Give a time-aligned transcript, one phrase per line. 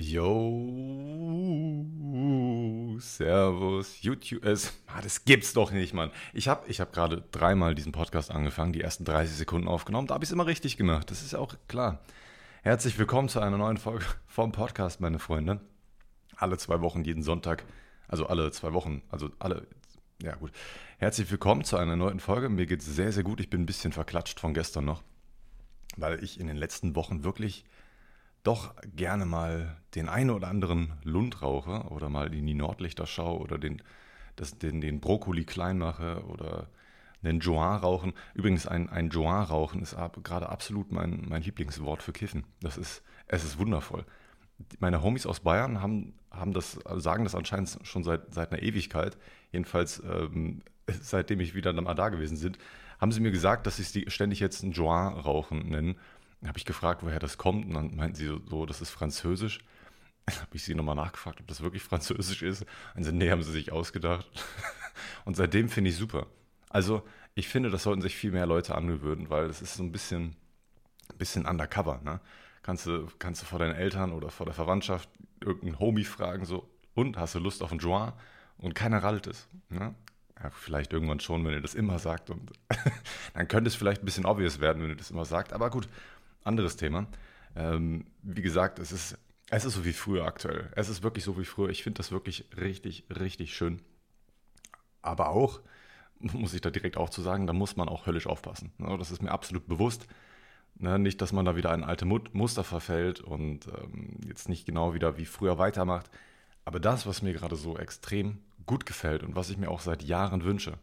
[0.00, 0.64] Yo,
[3.00, 4.44] Servus, YouTube.
[4.44, 6.12] Es, ah, das gibt's doch nicht, Mann.
[6.32, 10.06] Ich habe ich hab gerade dreimal diesen Podcast angefangen, die ersten 30 Sekunden aufgenommen.
[10.06, 11.10] Da habe ich es immer richtig gemacht.
[11.10, 11.98] Das ist auch klar.
[12.62, 15.60] Herzlich willkommen zu einer neuen Folge vom Podcast, meine Freunde.
[16.36, 17.64] Alle zwei Wochen, jeden Sonntag.
[18.06, 19.66] Also alle zwei Wochen, also alle.
[20.22, 20.52] Ja, gut.
[20.98, 22.48] Herzlich willkommen zu einer neuen Folge.
[22.48, 23.40] Mir geht's sehr, sehr gut.
[23.40, 25.02] Ich bin ein bisschen verklatscht von gestern noch,
[25.96, 27.64] weil ich in den letzten Wochen wirklich
[28.42, 33.40] doch gerne mal den einen oder anderen Lund rauche oder mal in die Nordlichter schaue
[33.40, 33.82] oder den,
[34.36, 36.68] das, den, den Brokkoli klein mache oder
[37.22, 38.12] einen Joint rauchen.
[38.34, 42.44] Übrigens, ein, ein Joint rauchen ist ab, gerade absolut mein, mein Lieblingswort für Kiffen.
[42.60, 44.04] Das ist, es ist wundervoll.
[44.78, 49.16] Meine Homies aus Bayern haben, haben das, sagen das anscheinend schon seit, seit einer Ewigkeit.
[49.52, 50.62] Jedenfalls, ähm,
[51.00, 52.58] seitdem ich wieder mal da gewesen sind,
[53.00, 55.96] haben sie mir gesagt, dass sie ständig jetzt ein Joint rauchen nennen
[56.46, 57.66] habe ich gefragt, woher das kommt.
[57.66, 59.58] Und dann meinten sie so, so das ist Französisch.
[60.26, 62.64] Dann habe ich sie nochmal nachgefragt, ob das wirklich Französisch ist.
[62.94, 64.26] Und sie, nee, haben sie sich ausgedacht.
[65.24, 66.26] Und seitdem finde ich super.
[66.70, 67.02] Also,
[67.34, 70.36] ich finde, das sollten sich viel mehr Leute angewöhnen, weil es ist so ein bisschen,
[71.16, 72.00] bisschen undercover.
[72.04, 72.20] Ne?
[72.62, 75.08] Kannst, du, kannst du vor deinen Eltern oder vor der Verwandtschaft
[75.40, 78.12] irgendeinen Homie fragen, so, und hast du Lust auf ein Joint?
[78.58, 79.46] Und keiner rallt es.
[79.68, 79.94] Ne?
[80.42, 82.30] Ja, vielleicht irgendwann schon, wenn ihr das immer sagt.
[82.30, 82.52] Und
[83.34, 85.52] dann könnte es vielleicht ein bisschen obvious werden, wenn ihr das immer sagt.
[85.52, 85.88] Aber gut,
[86.48, 87.06] anderes Thema.
[87.56, 89.18] Ähm, wie gesagt, es ist,
[89.50, 90.70] es ist so wie früher aktuell.
[90.74, 91.70] Es ist wirklich so wie früher.
[91.70, 93.80] Ich finde das wirklich richtig, richtig schön.
[95.02, 95.60] Aber auch,
[96.18, 98.72] muss ich da direkt auch zu sagen, da muss man auch höllisch aufpassen.
[98.78, 98.96] Ne?
[98.98, 100.06] Das ist mir absolut bewusst.
[100.76, 100.98] Ne?
[100.98, 105.16] Nicht, dass man da wieder in alte Muster verfällt und ähm, jetzt nicht genau wieder
[105.16, 106.10] wie früher weitermacht.
[106.64, 110.02] Aber das, was mir gerade so extrem gut gefällt und was ich mir auch seit
[110.02, 110.78] Jahren wünsche,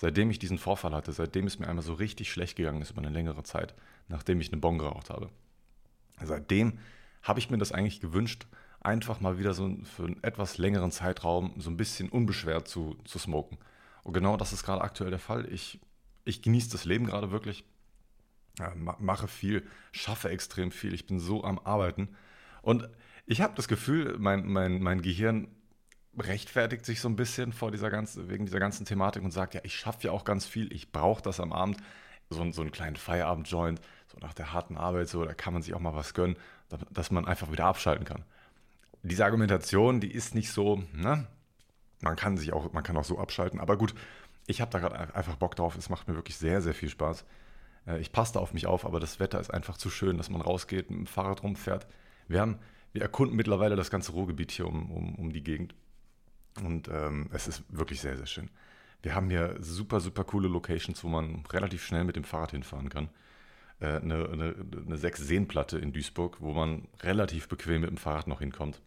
[0.00, 3.02] seitdem ich diesen Vorfall hatte, seitdem es mir einmal so richtig schlecht gegangen ist über
[3.02, 3.74] eine längere Zeit,
[4.08, 5.28] nachdem ich eine Bon geraucht habe.
[6.22, 6.78] Seitdem
[7.22, 8.46] habe ich mir das eigentlich gewünscht,
[8.80, 13.18] einfach mal wieder so für einen etwas längeren Zeitraum so ein bisschen unbeschwert zu, zu
[13.18, 13.58] smoken.
[14.02, 15.46] Und genau das ist gerade aktuell der Fall.
[15.52, 15.78] Ich,
[16.24, 17.66] ich genieße das Leben gerade wirklich,
[18.74, 22.08] mache viel, schaffe extrem viel, ich bin so am Arbeiten.
[22.62, 22.88] Und
[23.26, 25.48] ich habe das Gefühl, mein, mein, mein Gehirn
[26.18, 29.60] rechtfertigt sich so ein bisschen vor dieser ganzen, wegen dieser ganzen Thematik und sagt, ja,
[29.64, 31.78] ich schaffe ja auch ganz viel, ich brauche das am Abend,
[32.28, 35.74] so, so einen kleinen Feierabend-Joint, so nach der harten Arbeit, so, da kann man sich
[35.74, 36.36] auch mal was gönnen,
[36.90, 38.24] dass man einfach wieder abschalten kann.
[39.02, 41.26] Diese Argumentation, die ist nicht so, ne?
[42.02, 43.94] Man kann sich auch, man kann auch so abschalten, aber gut,
[44.46, 47.24] ich habe da gerade einfach Bock drauf, es macht mir wirklich sehr, sehr viel Spaß.
[47.86, 50.30] Äh, ich passe da auf mich auf, aber das Wetter ist einfach zu schön, dass
[50.30, 51.86] man rausgeht, mit dem Fahrrad rumfährt.
[52.26, 52.58] Wir haben,
[52.92, 55.74] wir erkunden mittlerweile das ganze Ruhrgebiet hier um, um, um die Gegend.
[56.62, 58.50] Und ähm, es ist wirklich sehr, sehr schön.
[59.02, 62.88] Wir haben hier super, super coole Locations, wo man relativ schnell mit dem Fahrrad hinfahren
[62.88, 63.08] kann.
[63.80, 64.54] Äh, eine, eine,
[64.86, 68.82] eine Sechs-Seenplatte in Duisburg, wo man relativ bequem mit dem Fahrrad noch hinkommt.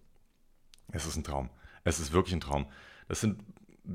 [0.91, 1.49] Es ist ein Traum.
[1.83, 2.67] Es ist wirklich ein Traum.
[3.07, 3.41] Das sind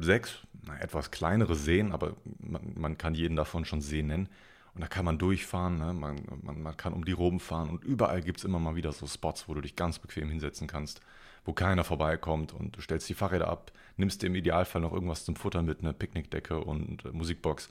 [0.01, 4.29] sechs, na, etwas kleinere Seen, aber man, man, kann jeden davon schon See nennen.
[4.75, 5.93] Und da kann man durchfahren, ne?
[5.93, 8.93] man, man, man, kann um die Roben fahren und überall gibt es immer mal wieder
[8.93, 11.01] so Spots, wo du dich ganz bequem hinsetzen kannst
[11.45, 15.37] wo keiner vorbeikommt und du stellst die Fahrräder ab, nimmst im Idealfall noch irgendwas zum
[15.37, 17.69] Futtern mit, eine Picknickdecke und Musikbox.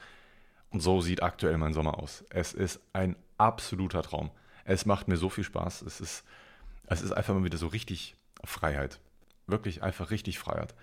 [0.70, 2.26] Und so sieht aktuell mein Sommer aus.
[2.30, 4.32] Es ist ein absoluter Traum.
[4.66, 5.82] Es macht mir so viel Spaß.
[5.84, 6.24] Es ist,
[6.88, 9.00] es ist einfach mal wieder so richtig Freiheit.
[9.46, 10.76] Wirklich einfach richtig Freiheit.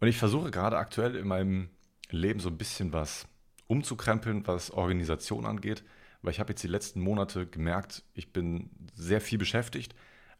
[0.00, 1.70] Und ich versuche gerade aktuell in meinem
[2.10, 3.26] Leben so ein bisschen was
[3.66, 5.82] umzukrempeln, was Organisation angeht,
[6.22, 9.94] weil ich habe jetzt die letzten Monate gemerkt, ich bin sehr viel beschäftigt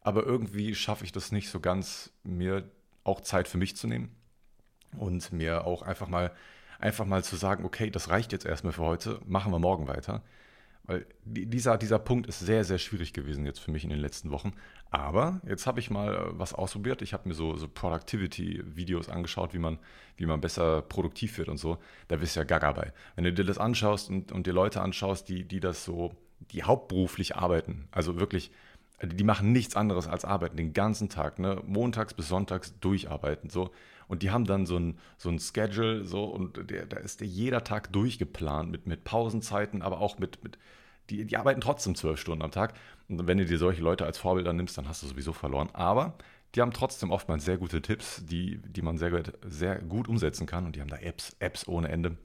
[0.05, 2.69] aber irgendwie schaffe ich das nicht so ganz, mir
[3.03, 4.15] auch Zeit für mich zu nehmen
[4.95, 6.31] und mir auch einfach mal,
[6.79, 10.21] einfach mal zu sagen, okay, das reicht jetzt erstmal für heute, machen wir morgen weiter.
[10.83, 14.29] Weil dieser, dieser Punkt ist sehr, sehr schwierig gewesen jetzt für mich in den letzten
[14.29, 14.53] Wochen.
[14.91, 17.01] Aber jetzt habe ich mal äh, was ausprobiert.
[17.01, 19.79] Ich habe mir so, so Productivity-Videos angeschaut, wie man,
[20.17, 21.79] wie man besser produktiv wird und so.
[22.09, 22.93] Da bist du ja gaga bei.
[23.15, 26.13] Wenn du dir das anschaust und, und dir Leute anschaust, die, die das so,
[26.51, 28.51] die hauptberuflich arbeiten, also wirklich
[29.01, 31.61] die machen nichts anderes als arbeiten, den ganzen Tag, ne?
[31.65, 33.49] montags bis sonntags durcharbeiten.
[33.49, 33.71] So.
[34.07, 37.27] Und die haben dann so ein, so ein Schedule, so, und der, da ist der
[37.27, 40.57] jeder Tag durchgeplant mit, mit Pausenzeiten, aber auch mit, mit
[41.09, 42.73] die, die arbeiten trotzdem zwölf Stunden am Tag.
[43.09, 45.69] Und wenn du dir solche Leute als Vorbilder nimmst, dann hast du sowieso verloren.
[45.73, 46.17] Aber
[46.55, 50.47] die haben trotzdem oftmals sehr gute Tipps, die, die man sehr gut, sehr gut umsetzen
[50.47, 50.65] kann.
[50.65, 52.17] Und die haben da Apps, Apps ohne Ende.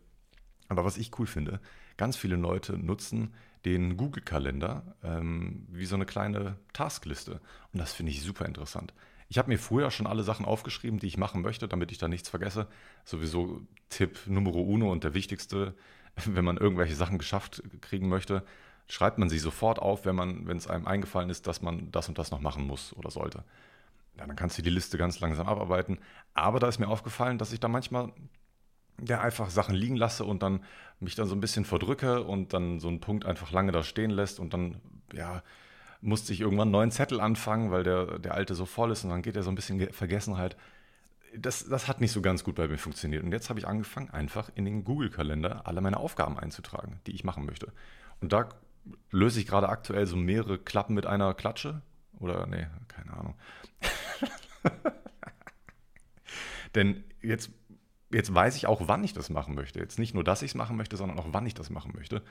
[0.69, 1.61] Aber was ich cool finde,
[1.96, 3.34] ganz viele Leute nutzen
[3.65, 7.41] den Google-Kalender ähm, wie so eine kleine Taskliste.
[7.73, 8.95] Und das finde ich super interessant.
[9.29, 12.09] Ich habe mir früher schon alle Sachen aufgeschrieben, die ich machen möchte, damit ich da
[12.09, 12.67] nichts vergesse.
[13.05, 15.75] Sowieso Tipp Numero uno und der wichtigste,
[16.25, 18.45] wenn man irgendwelche Sachen geschafft kriegen möchte,
[18.89, 22.33] schreibt man sie sofort auf, wenn es einem eingefallen ist, dass man das und das
[22.33, 23.45] noch machen muss oder sollte.
[24.19, 25.99] Ja, dann kannst du die Liste ganz langsam abarbeiten.
[26.35, 28.12] Aber da ist mir aufgefallen, dass ich da manchmal
[29.06, 30.64] ja, einfach Sachen liegen lasse und dann
[31.00, 34.11] mich dann so ein bisschen verdrücke und dann so einen Punkt einfach lange da stehen
[34.11, 34.76] lässt und dann,
[35.12, 35.43] ja,
[36.02, 39.11] musste ich irgendwann einen neuen Zettel anfangen, weil der, der alte so voll ist und
[39.11, 40.56] dann geht er so ein bisschen Vergessenheit.
[41.37, 43.23] Das, das hat nicht so ganz gut bei mir funktioniert.
[43.23, 47.23] Und jetzt habe ich angefangen, einfach in den Google-Kalender alle meine Aufgaben einzutragen, die ich
[47.23, 47.73] machen möchte.
[48.20, 48.49] Und da
[49.11, 51.82] löse ich gerade aktuell so mehrere Klappen mit einer Klatsche.
[52.19, 53.35] Oder, nee, keine Ahnung.
[56.75, 57.50] Denn jetzt,
[58.11, 59.79] jetzt weiß ich auch, wann ich das machen möchte.
[59.79, 62.23] Jetzt nicht nur, dass ich es machen möchte, sondern auch, wann ich das machen möchte.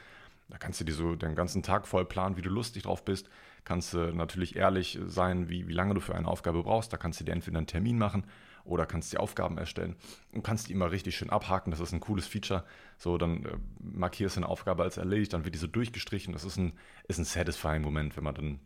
[0.50, 3.30] Da kannst du dir so den ganzen Tag voll planen, wie du lustig drauf bist.
[3.64, 6.92] Kannst du natürlich ehrlich sein, wie, wie lange du für eine Aufgabe brauchst.
[6.92, 8.26] Da kannst du dir entweder einen Termin machen
[8.66, 9.96] oder kannst die Aufgaben erstellen
[10.34, 11.72] und kannst die immer richtig schön abhaken.
[11.72, 12.66] Das ist ein cooles Feature.
[12.98, 16.34] So, dann äh, markierst du eine Aufgabe als erledigt, dann wird die so durchgestrichen.
[16.34, 16.74] Das ist ein,
[17.08, 18.60] ist ein satisfying Moment, wenn man dann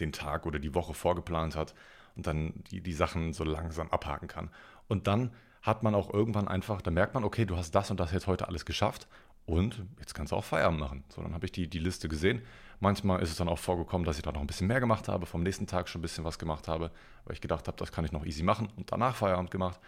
[0.00, 1.74] den Tag oder die Woche vorgeplant hat
[2.16, 4.50] und dann die, die Sachen so langsam abhaken kann.
[4.88, 8.00] Und dann hat man auch irgendwann einfach, da merkt man, okay, du hast das und
[8.00, 9.08] das jetzt heute alles geschafft
[9.46, 11.04] und jetzt kannst du auch Feierabend machen.
[11.08, 12.42] So, dann habe ich die, die Liste gesehen.
[12.80, 15.24] Manchmal ist es dann auch vorgekommen, dass ich da noch ein bisschen mehr gemacht habe,
[15.24, 16.90] vom nächsten Tag schon ein bisschen was gemacht habe,
[17.24, 19.80] weil ich gedacht habe, das kann ich noch easy machen und danach Feierabend gemacht.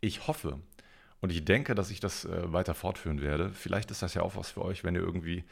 [0.00, 0.60] Ich hoffe
[1.20, 3.50] und ich denke, dass ich das äh, weiter fortführen werde.
[3.50, 5.44] Vielleicht ist das ja auch was für euch, wenn ihr irgendwie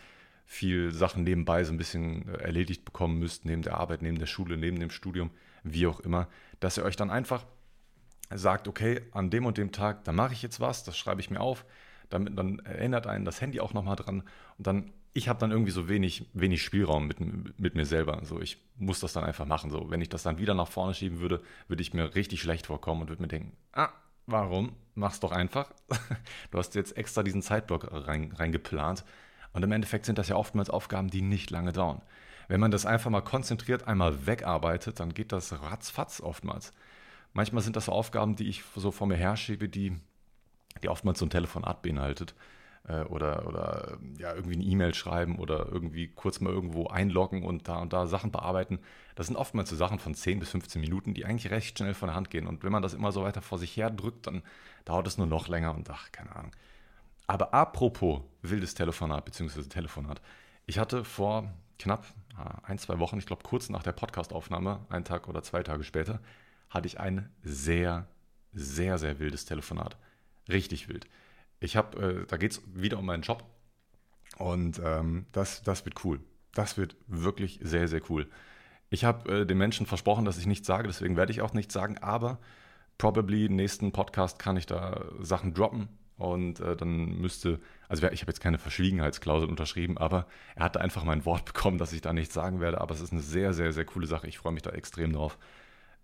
[0.47, 4.27] viel Sachen nebenbei so ein bisschen äh, erledigt bekommen müsst, neben der Arbeit, neben der
[4.27, 5.31] Schule, neben dem Studium,
[5.65, 6.29] wie auch immer,
[6.61, 7.45] dass ihr euch dann einfach
[8.33, 11.31] sagt, okay, an dem und dem Tag, da mache ich jetzt was, das schreibe ich
[11.31, 11.65] mir auf,
[12.09, 14.23] damit dann erinnert einen das Handy auch nochmal dran
[14.59, 17.21] und dann, ich habe dann irgendwie so wenig, wenig Spielraum mit,
[17.61, 18.21] mit mir selber.
[18.25, 19.71] So, ich muss das dann einfach machen.
[19.71, 22.67] So, wenn ich das dann wieder nach vorne schieben würde, würde ich mir richtig schlecht
[22.67, 23.91] vorkommen und würde mir denken, ah,
[24.27, 24.73] warum?
[24.97, 25.73] Mach's doch einfach.
[26.51, 29.05] du hast jetzt extra diesen Zeitblock rein, reingeplant.
[29.53, 32.03] Und im Endeffekt sind das ja oftmals Aufgaben, die nicht lange dauern.
[32.49, 36.73] Wenn man das einfach mal konzentriert einmal wegarbeitet, dann geht das ratzfatz oftmals.
[37.35, 39.97] Manchmal sind das so Aufgaben, die ich so vor mir herschiebe, die
[40.83, 42.35] die oftmals so ein Telefonat beinhaltet.
[42.87, 47.69] Äh, oder, oder ja, irgendwie eine E-Mail schreiben oder irgendwie kurz mal irgendwo einloggen und
[47.69, 48.79] da und da Sachen bearbeiten.
[49.15, 52.09] Das sind oftmals so Sachen von 10 bis 15 Minuten, die eigentlich recht schnell von
[52.09, 52.47] der Hand gehen.
[52.47, 54.43] Und wenn man das immer so weiter vor sich her drückt, dann
[54.85, 56.53] dauert es nur noch länger und ach, keine Ahnung.
[57.27, 59.63] Aber apropos wildes Telefonat bzw.
[59.63, 60.21] Telefonat.
[60.67, 62.07] Ich hatte vor knapp
[62.65, 66.21] ein, zwei Wochen, ich glaube kurz nach der Podcastaufnahme, einen Tag oder zwei Tage später,
[66.75, 68.07] hatte ich ein sehr,
[68.53, 69.97] sehr, sehr wildes Telefonat.
[70.49, 71.07] Richtig wild.
[71.61, 73.45] Ich habe, äh, da geht es wieder um meinen Job
[74.37, 76.21] und ähm, das, das wird cool.
[76.53, 78.29] Das wird wirklich sehr, sehr cool.
[78.91, 81.73] Ich habe äh, den Menschen versprochen, dass ich nichts sage, deswegen werde ich auch nichts
[81.73, 82.39] sagen, aber
[82.99, 88.21] probably im nächsten Podcast kann ich da Sachen droppen und äh, dann müsste, also ich
[88.21, 92.13] habe jetzt keine Verschwiegenheitsklausel unterschrieben, aber er hatte einfach mein Wort bekommen, dass ich da
[92.13, 94.27] nichts sagen werde, aber es ist eine sehr, sehr, sehr coole Sache.
[94.29, 95.39] Ich freue mich da extrem drauf.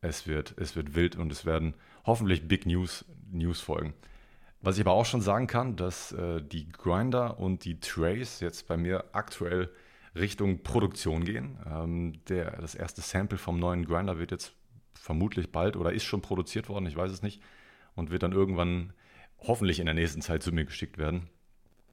[0.00, 1.74] Es wird, es wird wild und es werden
[2.04, 3.94] hoffentlich Big News, News folgen.
[4.62, 8.66] Was ich aber auch schon sagen kann, dass äh, die Grinder und die Trays jetzt
[8.66, 9.70] bei mir aktuell
[10.14, 11.58] Richtung Produktion gehen.
[11.66, 14.52] Ähm, der, das erste Sample vom neuen Grinder wird jetzt
[14.94, 17.42] vermutlich bald oder ist schon produziert worden, ich weiß es nicht,
[17.94, 18.92] und wird dann irgendwann
[19.38, 21.28] hoffentlich in der nächsten Zeit zu mir geschickt werden.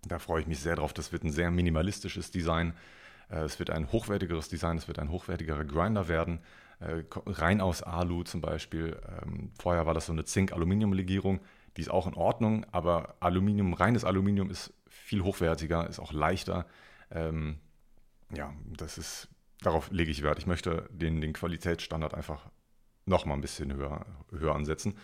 [0.05, 0.93] Da freue ich mich sehr drauf.
[0.93, 2.73] Das wird ein sehr minimalistisches Design.
[3.29, 6.39] Äh, es wird ein hochwertigeres Design, es wird ein hochwertigerer Grinder werden,
[6.79, 8.99] äh, rein aus Alu zum Beispiel.
[9.23, 11.39] Ähm, vorher war das so eine Zink-Aluminium-Legierung
[11.77, 16.65] die ist auch in Ordnung, aber Aluminium, reines Aluminium ist viel hochwertiger, ist auch leichter.
[17.11, 17.59] Ähm,
[18.35, 19.29] ja, das ist,
[19.61, 20.39] darauf lege ich Wert.
[20.39, 22.49] Ich möchte den, den Qualitätsstandard einfach
[23.05, 24.97] nochmal ein bisschen höher, höher ansetzen.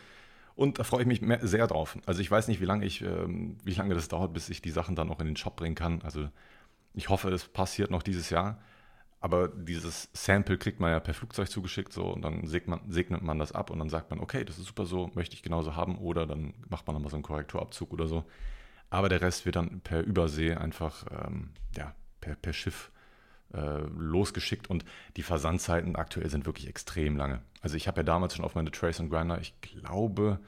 [0.55, 1.97] Und da freue ich mich mehr, sehr drauf.
[2.07, 4.71] Also ich weiß nicht, wie lange, ich, ähm, wie lange das dauert, bis ich die
[4.71, 6.01] Sachen dann auch in den Shop bringen kann.
[6.01, 6.27] Also
[6.95, 8.59] ich hoffe, es passiert noch dieses Jahr.
[9.23, 13.21] Aber dieses Sample kriegt man ja per Flugzeug zugeschickt so und dann segnet man, segnet
[13.21, 15.77] man das ab und dann sagt man, okay, das ist super so, möchte ich genauso
[15.77, 18.25] haben oder dann macht man nochmal so einen Korrekturabzug oder so.
[18.89, 22.91] Aber der Rest wird dann per Übersee einfach ähm, ja, per, per Schiff
[23.53, 24.83] äh, losgeschickt und
[25.15, 27.41] die Versandzeiten aktuell sind wirklich extrem lange.
[27.61, 30.41] Also ich habe ja damals schon auf meine Trace und Grinder, ich glaube,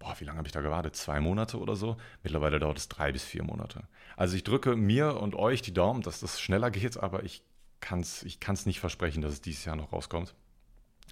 [0.00, 0.96] boah, wie lange habe ich da gewartet?
[0.96, 1.96] Zwei Monate oder so?
[2.24, 3.84] Mittlerweile dauert es drei bis vier Monate.
[4.16, 7.44] Also ich drücke mir und euch die Daumen, dass das schneller geht, aber ich
[7.82, 10.34] kann's, ich kann es nicht versprechen, dass es dieses Jahr noch rauskommt.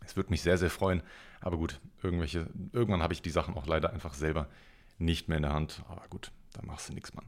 [0.07, 1.03] Es würde mich sehr, sehr freuen.
[1.43, 4.49] Aber gut, irgendwelche, irgendwann habe ich die Sachen auch leider einfach selber
[4.99, 5.83] nicht mehr in der Hand.
[5.89, 7.27] Aber gut, da machst du nichts, Mann.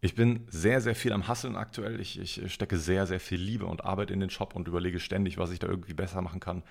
[0.00, 2.00] Ich bin sehr, sehr viel am Hasseln aktuell.
[2.00, 5.38] Ich, ich stecke sehr, sehr viel Liebe und Arbeit in den Shop und überlege ständig,
[5.38, 6.62] was ich da irgendwie besser machen kann.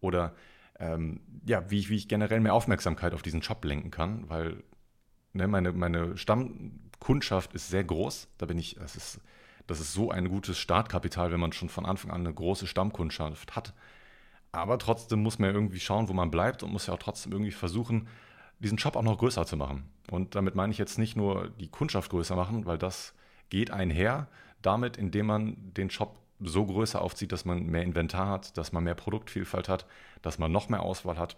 [0.00, 0.34] Oder
[0.78, 4.62] ähm, ja, wie ich, wie ich generell mehr Aufmerksamkeit auf diesen Shop lenken kann, weil
[5.32, 8.28] ne, meine, meine Stammkundschaft ist sehr groß.
[8.38, 9.20] Da bin ich, das ist
[9.68, 13.54] das ist so ein gutes Startkapital, wenn man schon von Anfang an eine große Stammkundschaft
[13.54, 13.74] hat.
[14.50, 17.32] Aber trotzdem muss man ja irgendwie schauen, wo man bleibt und muss ja auch trotzdem
[17.32, 18.08] irgendwie versuchen,
[18.60, 19.88] diesen Shop auch noch größer zu machen.
[20.10, 23.14] Und damit meine ich jetzt nicht nur die Kundschaft größer machen, weil das
[23.50, 24.28] geht einher
[24.62, 28.84] damit, indem man den Shop so größer aufzieht, dass man mehr Inventar hat, dass man
[28.84, 29.86] mehr Produktvielfalt hat,
[30.22, 31.36] dass man noch mehr Auswahl hat,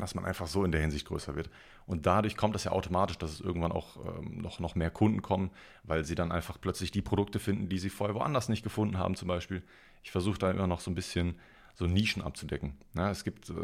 [0.00, 1.50] dass man einfach so in der Hinsicht größer wird.
[1.86, 5.22] Und dadurch kommt es ja automatisch, dass es irgendwann auch ähm, noch, noch mehr Kunden
[5.22, 5.50] kommen,
[5.84, 9.16] weil sie dann einfach plötzlich die Produkte finden, die sie vorher woanders nicht gefunden haben,
[9.16, 9.62] zum Beispiel.
[10.02, 11.36] Ich versuche da immer noch so ein bisschen
[11.74, 12.74] so Nischen abzudecken.
[12.94, 13.54] Ja, es, gibt, äh,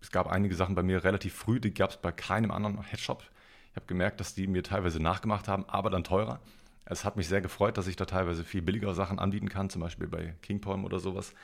[0.00, 3.22] es gab einige Sachen bei mir relativ früh, die gab es bei keinem anderen Headshop.
[3.70, 6.40] Ich habe gemerkt, dass die mir teilweise nachgemacht haben, aber dann teurer.
[6.84, 9.80] Es hat mich sehr gefreut, dass ich da teilweise viel billigere Sachen anbieten kann, zum
[9.80, 11.34] Beispiel bei Kingpalm oder sowas.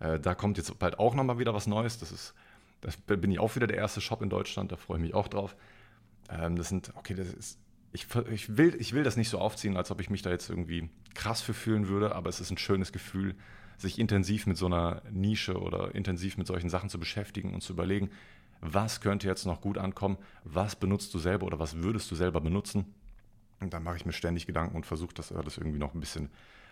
[0.00, 1.98] Äh, da kommt jetzt bald auch nochmal wieder was Neues.
[1.98, 2.34] Das ist,
[2.80, 5.28] da bin ich auch wieder der erste Shop in Deutschland, da freue ich mich auch
[5.28, 5.56] drauf.
[6.30, 7.58] Ähm, das sind, okay, das ist,
[7.92, 10.50] ich, ich, will, ich will das nicht so aufziehen, als ob ich mich da jetzt
[10.50, 13.34] irgendwie krass für fühlen würde, aber es ist ein schönes Gefühl,
[13.78, 17.72] sich intensiv mit so einer Nische oder intensiv mit solchen Sachen zu beschäftigen und zu
[17.72, 18.10] überlegen,
[18.60, 22.40] was könnte jetzt noch gut ankommen, was benutzt du selber oder was würdest du selber
[22.40, 22.94] benutzen.
[23.60, 26.28] Und dann mache ich mir ständig Gedanken und versuche das alles irgendwie noch ein bisschen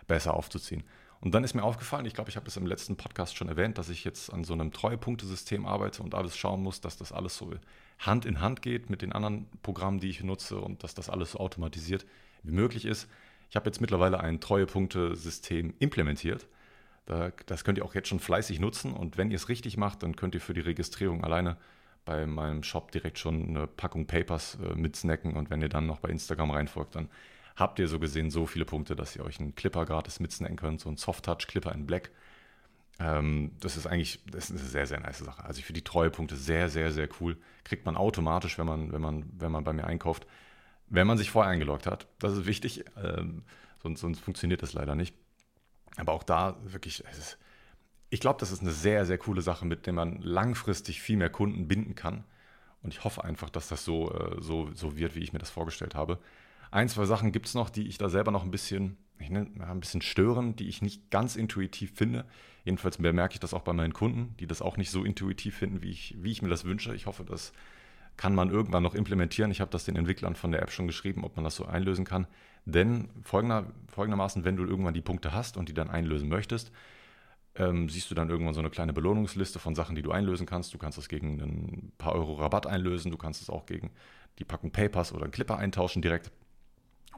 [0.07, 0.85] besser aufzuziehen.
[1.21, 3.79] Und dann ist mir aufgefallen, ich glaube, ich habe das im letzten Podcast schon erwähnt,
[3.79, 7.37] dass ich jetzt an so einem Treuepunktesystem arbeite und alles schauen muss, dass das alles
[7.37, 7.53] so
[7.99, 11.33] Hand in Hand geht mit den anderen Programmen, die ich nutze und dass das alles
[11.33, 12.07] so automatisiert
[12.43, 13.09] wie möglich ist.
[13.49, 16.47] Ich habe jetzt mittlerweile ein Treuepunktesystem implementiert
[17.47, 20.17] das könnt ihr auch jetzt schon fleißig nutzen und wenn ihr es richtig macht, dann
[20.17, 21.57] könnt ihr für die Registrierung alleine
[22.05, 26.01] bei meinem Shop direkt schon eine Packung Papers äh, mitsnacken und wenn ihr dann noch
[26.01, 27.09] bei Instagram reinfolgt, dann
[27.57, 30.81] habt ihr so gesehen so viele Punkte, dass ihr euch einen Clipper gratis mitsnacken könnt,
[30.81, 32.11] so einen Soft-Touch-Clipper in Black.
[32.99, 35.45] Ähm, das ist eigentlich das ist eine sehr, sehr nice Sache.
[35.45, 37.37] Also finde die Treuepunkte sehr, sehr, sehr cool.
[37.65, 40.27] Kriegt man automatisch, wenn man, wenn man, wenn man bei mir einkauft,
[40.89, 42.07] wenn man sich vorher eingeloggt hat.
[42.19, 43.43] Das ist wichtig, ähm,
[43.83, 45.15] sonst, sonst funktioniert das leider nicht.
[45.97, 47.39] Aber auch da wirklich, ist,
[48.11, 51.31] ich glaube, das ist eine sehr, sehr coole Sache, mit der man langfristig viel mehr
[51.31, 52.25] Kunden binden kann.
[52.83, 55.51] Und ich hoffe einfach, dass das so, äh, so, so wird, wie ich mir das
[55.51, 56.19] vorgestellt habe.
[56.71, 59.49] Ein, zwei Sachen gibt es noch, die ich da selber noch ein bisschen, ich nenne,
[59.67, 62.25] ein bisschen stören, die ich nicht ganz intuitiv finde.
[62.65, 65.83] Jedenfalls bemerke ich das auch bei meinen Kunden, die das auch nicht so intuitiv finden,
[65.83, 66.95] wie ich, wie ich mir das wünsche.
[66.95, 67.53] Ich hoffe, das
[68.17, 69.51] kann man irgendwann noch implementieren.
[69.51, 72.05] Ich habe das den Entwicklern von der App schon geschrieben, ob man das so einlösen
[72.05, 72.27] kann.
[72.65, 76.73] Denn folgender, folgendermaßen, wenn du irgendwann die Punkte hast und die dann einlösen möchtest,
[77.55, 80.75] ähm, siehst du dann irgendwann so eine kleine Belohnungsliste von Sachen, die du einlösen kannst.
[80.75, 83.91] Du kannst das gegen ein paar Euro Rabatt einlösen, du kannst es auch gegen
[84.39, 86.31] die Packung Papers oder einen Clipper eintauschen direkt.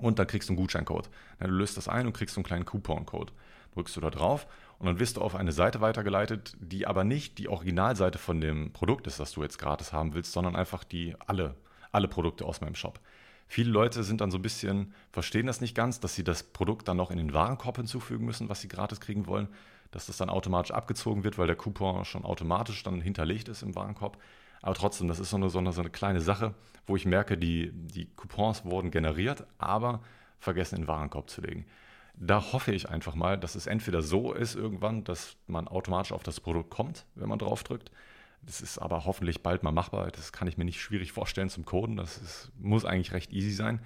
[0.00, 1.10] Und dann kriegst du einen Gutscheincode.
[1.40, 3.32] Du löst das ein und kriegst so einen kleinen Couponcode.
[3.74, 4.46] Drückst du da drauf
[4.78, 8.72] und dann wirst du auf eine Seite weitergeleitet, die aber nicht die Originalseite von dem
[8.72, 11.54] Produkt ist, das du jetzt gratis haben willst, sondern einfach die alle,
[11.92, 13.00] alle Produkte aus meinem Shop.
[13.46, 16.86] Viele Leute sind dann so ein bisschen, verstehen das nicht ganz, dass sie das Produkt
[16.86, 19.48] dann noch in den Warenkorb hinzufügen müssen, was sie gratis kriegen wollen,
[19.90, 23.74] dass das dann automatisch abgezogen wird, weil der Coupon schon automatisch dann hinterlegt ist im
[23.74, 24.18] Warenkorb.
[24.62, 26.54] Aber trotzdem, das ist so eine, so eine, so eine kleine Sache,
[26.86, 30.00] wo ich merke, die, die Coupons wurden generiert, aber
[30.38, 31.66] vergessen in den Warenkorb zu legen.
[32.14, 36.22] Da hoffe ich einfach mal, dass es entweder so ist irgendwann, dass man automatisch auf
[36.22, 37.92] das Produkt kommt, wenn man drauf drückt,
[38.42, 40.10] das ist aber hoffentlich bald mal machbar.
[40.10, 41.96] Das kann ich mir nicht schwierig vorstellen zum Coden.
[41.96, 43.80] Das ist, muss eigentlich recht easy sein.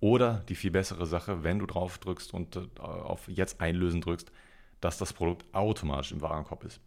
[0.00, 4.30] Oder die viel bessere Sache, wenn du drauf drückst und äh, auf Jetzt einlösen drückst,
[4.80, 6.80] dass das Produkt automatisch im Warenkorb ist.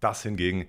[0.00, 0.66] Das hingegen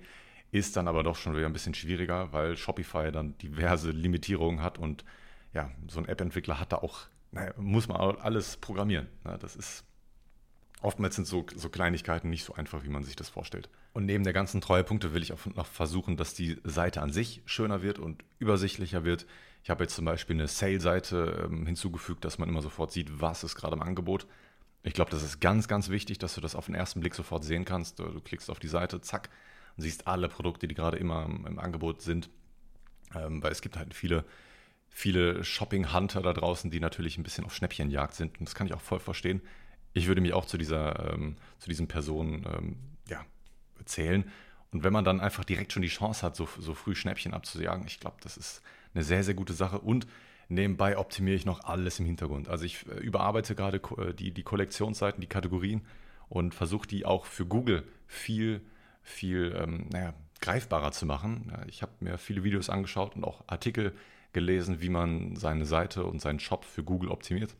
[0.50, 4.78] ist dann aber doch schon wieder ein bisschen schwieriger, weil Shopify dann diverse Limitierungen hat
[4.78, 5.04] und
[5.52, 7.00] ja, so ein App-Entwickler hat da auch,
[7.32, 9.08] naja, muss man alles programmieren.
[9.40, 9.84] Das ist
[10.80, 13.68] oftmals sind so, so Kleinigkeiten nicht so einfach, wie man sich das vorstellt.
[13.92, 17.42] Und neben der ganzen Treuepunkte will ich auch noch versuchen, dass die Seite an sich
[17.46, 19.26] schöner wird und übersichtlicher wird.
[19.64, 23.44] Ich habe jetzt zum Beispiel eine Sale-Seite ähm, hinzugefügt, dass man immer sofort sieht, was
[23.44, 24.26] ist gerade im Angebot.
[24.84, 27.44] Ich glaube, das ist ganz, ganz wichtig, dass du das auf den ersten Blick sofort
[27.44, 27.98] sehen kannst.
[27.98, 29.28] Du, du klickst auf die Seite, zack,
[29.78, 32.28] und siehst alle Produkte, die gerade immer im, Angebot sind.
[33.14, 34.24] Ähm, weil es gibt halt viele,
[34.90, 38.38] viele Shopping-Hunter da draußen, die natürlich ein bisschen auf Schnäppchenjagd sind.
[38.38, 39.40] Und das kann ich auch voll verstehen
[39.98, 42.76] ich würde mich auch zu dieser, ähm, zu diesen Personen ähm,
[43.08, 43.24] ja,
[43.84, 44.30] zählen.
[44.70, 47.86] Und wenn man dann einfach direkt schon die Chance hat, so, so früh Schnäppchen abzujagen,
[47.86, 48.62] ich glaube, das ist
[48.94, 49.78] eine sehr, sehr gute Sache.
[49.78, 50.06] Und
[50.48, 52.48] nebenbei optimiere ich noch alles im Hintergrund.
[52.48, 55.82] Also ich äh, überarbeite gerade äh, die, die Kollektionsseiten, die Kategorien
[56.28, 58.60] und versuche die auch für Google viel,
[59.08, 61.52] viel ähm, naja, greifbarer zu machen.
[61.66, 63.94] Ich habe mir viele Videos angeschaut und auch Artikel
[64.32, 67.54] gelesen, wie man seine Seite und seinen Shop für Google optimiert.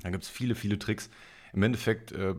[0.00, 1.08] Da gibt es viele, viele Tricks,
[1.54, 2.34] im Endeffekt, äh,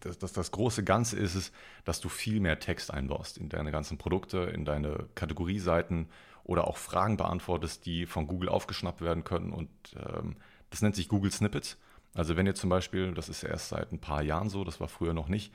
[0.00, 1.52] das, das, das, große Ganze ist es,
[1.84, 6.08] dass du viel mehr Text einbaust in deine ganzen Produkte, in deine Kategorieseiten
[6.44, 9.52] oder auch Fragen beantwortest, die von Google aufgeschnappt werden können.
[9.52, 10.36] Und ähm,
[10.70, 11.78] das nennt sich Google Snippets.
[12.14, 14.88] Also wenn ihr zum Beispiel, das ist erst seit ein paar Jahren so, das war
[14.88, 15.52] früher noch nicht,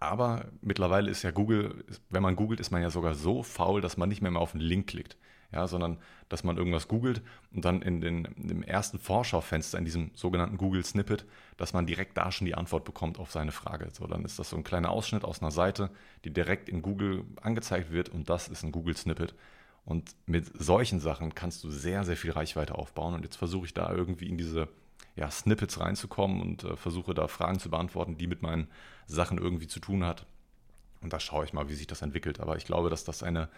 [0.00, 3.98] Aber mittlerweile ist ja Google, wenn man googelt, ist man ja sogar so faul, dass
[3.98, 5.16] man nicht mehr, mehr auf einen Link klickt.
[5.52, 9.84] Ja, sondern dass man irgendwas googelt und dann in, den, in dem ersten Vorschaufenster, in
[9.84, 11.26] diesem sogenannten Google Snippet,
[11.56, 13.88] dass man direkt da schon die Antwort bekommt auf seine Frage.
[13.92, 15.90] So, dann ist das so ein kleiner Ausschnitt aus einer Seite,
[16.24, 19.34] die direkt in Google angezeigt wird und das ist ein Google Snippet.
[19.84, 23.14] Und mit solchen Sachen kannst du sehr, sehr viel Reichweite aufbauen.
[23.14, 24.68] Und jetzt versuche ich da irgendwie in diese
[25.20, 28.68] ja, Snippets reinzukommen und äh, versuche da Fragen zu beantworten, die mit meinen
[29.06, 30.26] Sachen irgendwie zu tun hat.
[31.02, 32.40] Und da schaue ich mal, wie sich das entwickelt.
[32.40, 33.50] Aber ich glaube, dass das eine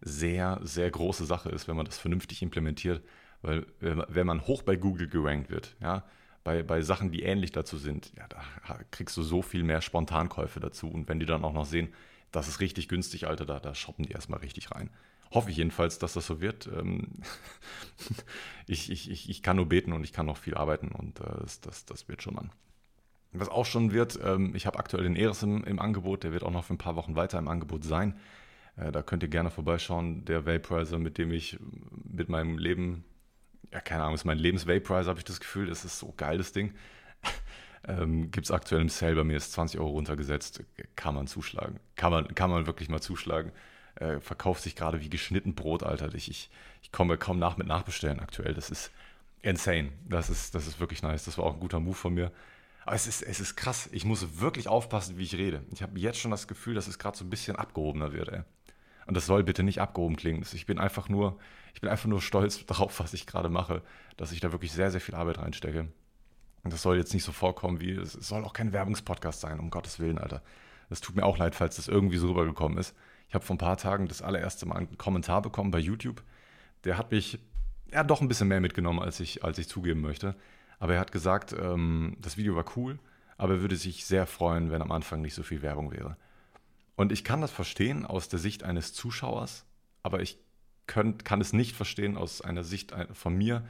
[0.00, 3.04] sehr, sehr große Sache ist, wenn man das vernünftig implementiert.
[3.42, 6.04] Weil wenn man hoch bei Google gerankt wird, ja,
[6.42, 8.42] bei, bei Sachen, die ähnlich dazu sind, ja, da
[8.90, 10.88] kriegst du so viel mehr Spontankäufe dazu.
[10.90, 11.92] Und wenn die dann auch noch sehen,
[12.32, 14.88] das ist richtig günstig, Alter, da, da shoppen die erstmal richtig rein.
[15.32, 16.66] Hoffe ich jedenfalls, dass das so wird.
[16.66, 17.22] Ähm,
[18.66, 21.40] ich, ich, ich, ich kann nur beten und ich kann noch viel arbeiten und äh,
[21.40, 22.50] das, das, das wird schon an.
[23.32, 26.42] Was auch schon wird, ähm, ich habe aktuell den Eris im, im, Angebot, der wird
[26.42, 28.18] auch noch für ein paar Wochen weiter im Angebot sein.
[28.76, 30.24] Äh, da könnt ihr gerne vorbeischauen.
[30.24, 31.58] Der Vaporizer, mit dem ich
[32.02, 33.04] mit meinem Leben,
[33.72, 36.52] ja keine Ahnung, ist mein Lebens-Vaporizer, habe ich das Gefühl, das ist so geil, das
[36.52, 36.74] Ding.
[37.86, 40.64] ähm, Gibt es aktuell im Sale, bei mir ist 20 Euro runtergesetzt,
[40.96, 41.78] kann man zuschlagen.
[41.94, 43.52] Kann man, kann man wirklich mal zuschlagen.
[44.00, 46.12] Äh, verkauft sich gerade wie geschnitten Brot, Alter.
[46.14, 46.50] Ich, ich,
[46.82, 48.54] ich komme kaum nach mit Nachbestellen aktuell.
[48.54, 48.90] Das ist
[49.42, 49.92] insane.
[50.08, 51.26] Das ist, das ist wirklich nice.
[51.26, 52.32] Das war auch ein guter Move von mir.
[52.86, 53.90] Aber es ist, es ist krass.
[53.92, 55.62] Ich muss wirklich aufpassen, wie ich rede.
[55.72, 58.42] Ich habe jetzt schon das Gefühl, dass es gerade so ein bisschen abgehobener wird, ey.
[59.06, 60.44] Und das soll bitte nicht abgehoben klingen.
[60.50, 61.38] Ich bin einfach nur,
[61.74, 63.82] ich bin einfach nur stolz darauf, was ich gerade mache,
[64.16, 65.88] dass ich da wirklich sehr, sehr viel Arbeit reinstecke.
[66.62, 69.70] Und das soll jetzt nicht so vorkommen wie, es soll auch kein Werbungspodcast sein, um
[69.70, 70.42] Gottes Willen, Alter.
[70.88, 72.94] Das tut mir auch leid, falls das irgendwie so rübergekommen ist.
[73.30, 76.20] Ich habe vor ein paar Tagen das allererste Mal einen Kommentar bekommen bei YouTube.
[76.82, 77.38] Der hat mich
[77.92, 80.34] ja doch ein bisschen mehr mitgenommen, als ich, als ich zugeben möchte.
[80.80, 82.98] Aber er hat gesagt, ähm, das Video war cool,
[83.36, 86.16] aber er würde sich sehr freuen, wenn am Anfang nicht so viel Werbung wäre.
[86.96, 89.64] Und ich kann das verstehen aus der Sicht eines Zuschauers,
[90.02, 90.40] aber ich
[90.88, 93.64] könnt, kann es nicht verstehen aus einer Sicht von mir,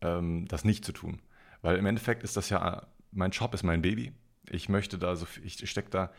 [0.00, 1.22] ähm, das nicht zu tun.
[1.62, 4.14] Weil im Endeffekt ist das ja, mein Job ist mein Baby.
[4.50, 6.10] Ich möchte da so, ich stecke da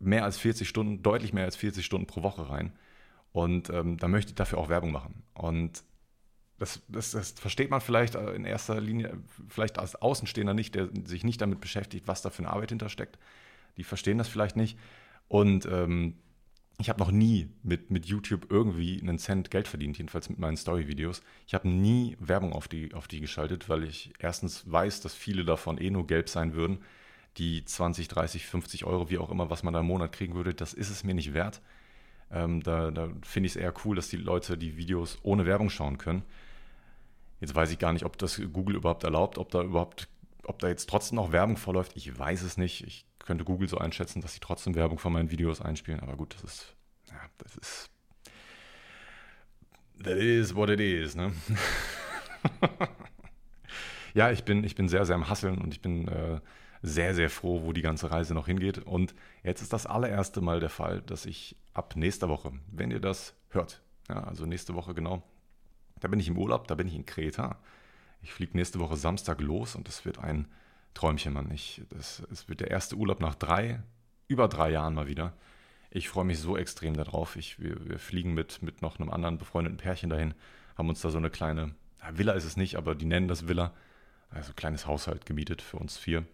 [0.00, 2.72] mehr als 40 Stunden, deutlich mehr als 40 Stunden pro Woche rein.
[3.32, 5.22] Und ähm, da möchte ich dafür auch Werbung machen.
[5.34, 5.84] Und
[6.58, 9.16] das, das, das, versteht man vielleicht äh, in erster Linie,
[9.48, 13.18] vielleicht als Außenstehender nicht, der sich nicht damit beschäftigt, was da für eine Arbeit hintersteckt.
[13.76, 14.78] Die verstehen das vielleicht nicht.
[15.28, 16.16] Und ähm,
[16.80, 20.56] ich habe noch nie mit, mit YouTube irgendwie einen Cent Geld verdient, jedenfalls mit meinen
[20.56, 21.22] Story-Videos.
[21.46, 25.44] Ich habe nie Werbung auf die, auf die geschaltet, weil ich erstens weiß, dass viele
[25.44, 26.78] davon eh nur gelb sein würden.
[27.36, 30.54] Die 20, 30, 50 Euro, wie auch immer, was man da im Monat kriegen würde,
[30.54, 31.60] das ist es mir nicht wert.
[32.30, 35.70] Ähm, da da finde ich es eher cool, dass die Leute die Videos ohne Werbung
[35.70, 36.22] schauen können.
[37.40, 40.08] Jetzt weiß ich gar nicht, ob das Google überhaupt erlaubt, ob da überhaupt,
[40.44, 41.92] ob da jetzt trotzdem noch Werbung vorläuft.
[41.96, 42.86] Ich weiß es nicht.
[42.86, 46.00] Ich könnte Google so einschätzen, dass sie trotzdem Werbung von meinen Videos einspielen.
[46.00, 46.76] Aber gut, das ist,
[47.08, 47.90] ja, das ist,
[50.02, 51.32] that is what it is, ne?
[54.14, 56.40] ja, ich bin, ich bin sehr, sehr am Hasseln und ich bin äh,
[56.82, 58.78] sehr, sehr froh, wo die ganze Reise noch hingeht.
[58.78, 63.00] Und jetzt ist das allererste Mal der Fall, dass ich ab nächster Woche, wenn ihr
[63.00, 65.22] das hört, ja, also nächste Woche genau,
[66.00, 67.58] da bin ich im Urlaub, da bin ich in Kreta.
[68.22, 70.48] Ich fliege nächste Woche Samstag los und es wird ein
[70.94, 71.50] Träumchen, Mann.
[71.52, 73.82] Ich, das, es wird der erste Urlaub nach drei,
[74.26, 75.34] über drei Jahren mal wieder.
[75.90, 77.36] Ich freue mich so extrem darauf.
[77.36, 80.34] Ich, wir, wir fliegen mit, mit noch einem anderen befreundeten Pärchen dahin,
[80.76, 81.74] haben uns da so eine kleine,
[82.12, 83.74] Villa ist es nicht, aber die nennen das Villa,
[84.30, 86.24] also ein kleines Haushalt gemietet für uns vier.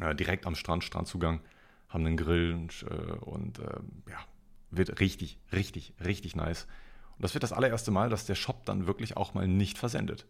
[0.00, 1.40] Äh, direkt am Strand, Strandzugang,
[1.88, 3.80] haben einen Grill und, äh, und äh,
[4.10, 4.18] ja,
[4.70, 6.66] wird richtig, richtig, richtig nice.
[7.16, 10.26] Und das wird das allererste Mal, dass der Shop dann wirklich auch mal nicht versendet.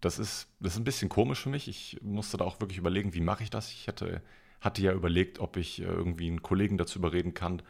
[0.00, 1.66] Das ist, das ist ein bisschen komisch für mich.
[1.66, 3.72] Ich musste da auch wirklich überlegen, wie mache ich das.
[3.72, 4.22] Ich hatte,
[4.60, 7.62] hatte ja überlegt, ob ich äh, irgendwie einen Kollegen dazu überreden kann,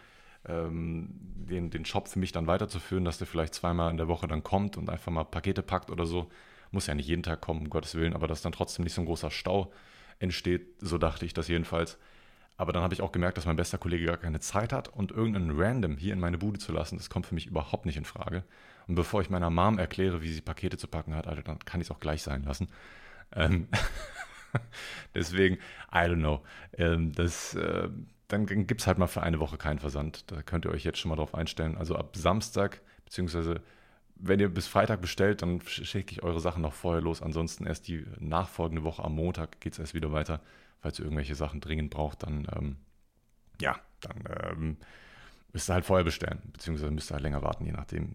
[0.46, 1.08] ähm,
[1.48, 4.42] den, den Shop für mich dann weiterzuführen, dass der vielleicht zweimal in der Woche dann
[4.42, 6.28] kommt und einfach mal Pakete packt oder so.
[6.70, 9.00] Muss ja nicht jeden Tag kommen, um Gottes Willen, aber dass dann trotzdem nicht so
[9.00, 9.72] ein großer Stau
[10.18, 10.76] entsteht.
[10.80, 11.98] So dachte ich das jedenfalls.
[12.56, 15.12] Aber dann habe ich auch gemerkt, dass mein bester Kollege gar keine Zeit hat und
[15.12, 18.04] irgendeinen Random hier in meine Bude zu lassen, das kommt für mich überhaupt nicht in
[18.04, 18.42] Frage.
[18.88, 21.80] Und bevor ich meiner Mom erkläre, wie sie Pakete zu packen hat, Alter, dann kann
[21.80, 22.68] ich es auch gleich sein lassen.
[23.34, 23.68] Ähm
[25.14, 25.56] Deswegen,
[25.92, 26.42] I don't know.
[26.76, 27.88] Ähm, das, äh,
[28.26, 30.30] dann gibt es halt mal für eine Woche keinen Versand.
[30.32, 31.76] Da könnt ihr euch jetzt schon mal drauf einstellen.
[31.76, 33.62] Also ab Samstag, beziehungsweise
[34.18, 37.22] wenn ihr bis Freitag bestellt, dann schicke ich eure Sachen noch vorher los.
[37.22, 40.40] Ansonsten erst die nachfolgende Woche am Montag geht es erst wieder weiter
[40.80, 42.76] falls ihr irgendwelche Sachen dringend braucht, dann ähm,
[43.60, 44.76] ja, dann ähm,
[45.52, 48.14] müsst ihr halt vorher bestellen, beziehungsweise müsst ihr halt länger warten, je nachdem.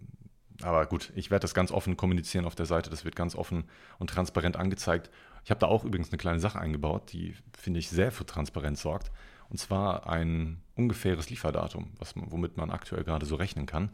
[0.61, 3.65] Aber gut, ich werde das ganz offen kommunizieren auf der Seite, das wird ganz offen
[3.99, 5.09] und transparent angezeigt.
[5.43, 8.81] Ich habe da auch übrigens eine kleine Sache eingebaut, die, finde ich, sehr für Transparenz
[8.81, 9.11] sorgt.
[9.49, 13.89] Und zwar ein ungefähres Lieferdatum, was womit man aktuell gerade so rechnen kann.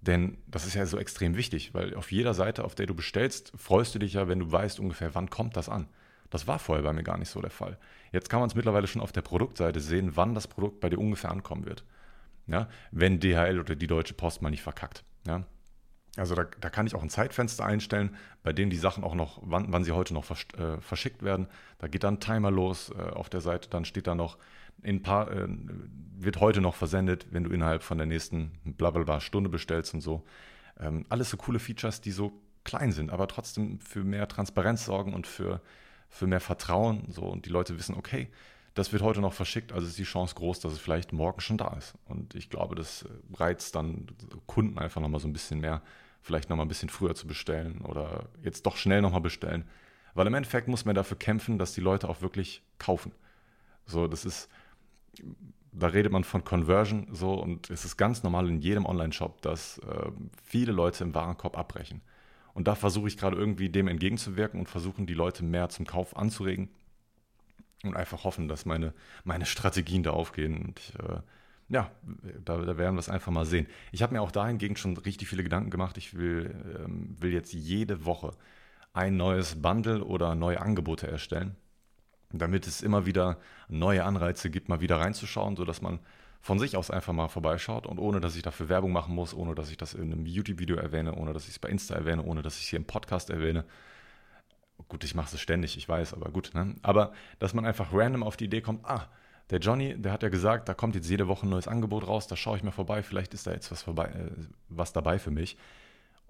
[0.00, 3.52] Denn das ist ja so extrem wichtig, weil auf jeder Seite, auf der du bestellst,
[3.56, 5.88] freust du dich ja, wenn du weißt ungefähr, wann kommt das an.
[6.30, 7.76] Das war vorher bei mir gar nicht so der Fall.
[8.12, 10.98] Jetzt kann man es mittlerweile schon auf der Produktseite sehen, wann das Produkt bei dir
[10.98, 11.84] ungefähr ankommen wird.
[12.46, 12.68] Ja?
[12.92, 15.04] Wenn DHL oder die Deutsche Post mal nicht verkackt.
[15.26, 15.44] Ja?
[16.16, 19.40] Also da, da, kann ich auch ein Zeitfenster einstellen, bei dem die Sachen auch noch,
[19.42, 21.46] wann, wann sie heute noch vers äh, verschickt werden.
[21.78, 24.38] Da geht dann ein Timer los äh, auf der Seite, dann steht da noch,
[24.82, 25.48] in paar, äh,
[26.18, 30.24] wird heute noch versendet, wenn du innerhalb von der nächsten blablabla Stunde bestellst und so.
[30.78, 32.32] Ähm, alles so coole Features, die so
[32.64, 35.60] klein sind, aber trotzdem für mehr Transparenz sorgen und für,
[36.08, 37.10] für mehr Vertrauen.
[37.10, 38.28] So, und die Leute wissen, okay,
[38.74, 41.58] das wird heute noch verschickt, also ist die Chance groß, dass es vielleicht morgen schon
[41.58, 41.94] da ist.
[42.04, 44.06] Und ich glaube, das reizt dann
[44.46, 45.82] Kunden einfach nochmal so ein bisschen mehr,
[46.22, 49.64] vielleicht nochmal ein bisschen früher zu bestellen oder jetzt doch schnell nochmal bestellen.
[50.14, 53.12] Weil im Endeffekt muss man dafür kämpfen, dass die Leute auch wirklich kaufen.
[53.86, 54.48] So, das ist,
[55.72, 59.78] da redet man von Conversion so und es ist ganz normal in jedem Online-Shop, dass
[59.78, 60.10] äh,
[60.42, 62.00] viele Leute im Warenkorb abbrechen.
[62.54, 66.16] Und da versuche ich gerade irgendwie dem entgegenzuwirken und versuchen, die Leute mehr zum Kauf
[66.16, 66.68] anzuregen
[67.84, 68.92] und einfach hoffen, dass meine,
[69.24, 70.58] meine Strategien da aufgehen.
[70.58, 71.20] Und ich, äh,
[71.68, 71.90] ja,
[72.44, 73.68] da, da, werden wir es einfach mal sehen.
[73.92, 75.96] Ich habe mir auch dahingegen schon richtig viele Gedanken gemacht.
[75.96, 76.52] Ich will,
[76.84, 78.32] ähm, will jetzt jede Woche
[78.92, 81.54] ein neues Bundle oder neue Angebote erstellen
[82.32, 83.38] damit es immer wieder
[83.68, 85.98] neue Anreize gibt, mal wieder reinzuschauen, sodass man
[86.40, 89.54] von sich aus einfach mal vorbeischaut und ohne, dass ich dafür Werbung machen muss, ohne,
[89.54, 92.42] dass ich das in einem YouTube-Video erwähne, ohne, dass ich es bei Insta erwähne, ohne,
[92.42, 93.64] dass ich es hier im Podcast erwähne.
[94.88, 96.52] Gut, ich mache es ständig, ich weiß, aber gut.
[96.54, 96.76] Ne?
[96.82, 99.08] Aber dass man einfach random auf die Idee kommt, ah,
[99.50, 102.26] der Johnny, der hat ja gesagt, da kommt jetzt jede Woche ein neues Angebot raus,
[102.26, 104.30] da schaue ich mal vorbei, vielleicht ist da jetzt was, vorbei, äh,
[104.68, 105.58] was dabei für mich.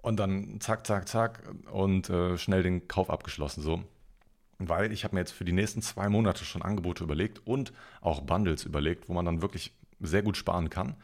[0.01, 3.61] Und dann zack, zack, zack und äh, schnell den Kauf abgeschlossen.
[3.61, 3.83] So
[4.69, 8.21] weil ich habe mir jetzt für die nächsten zwei Monate schon Angebote überlegt und auch
[8.21, 10.95] Bundles überlegt, wo man dann wirklich sehr gut sparen kann.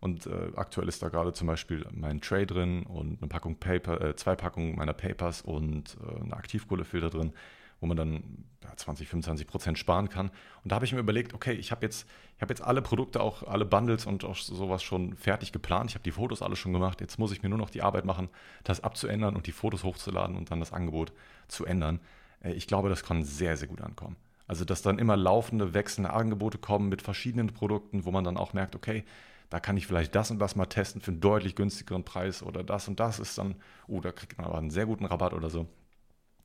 [0.00, 4.00] Und äh, aktuell ist da gerade zum Beispiel mein Tray drin und eine Packung Paper,
[4.00, 7.32] äh, zwei Packungen meiner Papers und äh, eine Aktivkohlefilter drin,
[7.80, 10.30] wo man dann ja, 20, 25 Prozent sparen kann.
[10.62, 12.06] Und da habe ich mir überlegt, okay, ich habe jetzt,
[12.40, 15.90] hab jetzt alle Produkte, auch alle Bundles und auch sowas schon fertig geplant.
[15.90, 17.00] Ich habe die Fotos alle schon gemacht.
[17.00, 18.28] Jetzt muss ich mir nur noch die Arbeit machen,
[18.64, 21.12] das abzuändern und die Fotos hochzuladen und dann das Angebot
[21.48, 22.00] zu ändern.
[22.46, 24.16] Äh, ich glaube, das kann sehr, sehr gut ankommen.
[24.46, 28.52] Also, dass dann immer laufende, wechselnde Angebote kommen mit verschiedenen Produkten, wo man dann auch
[28.52, 29.04] merkt, okay,
[29.50, 32.64] da kann ich vielleicht das und das mal testen für einen deutlich günstigeren Preis oder
[32.64, 33.56] das und das ist dann,
[33.86, 35.68] oh, da kriegt man aber einen sehr guten Rabatt oder so,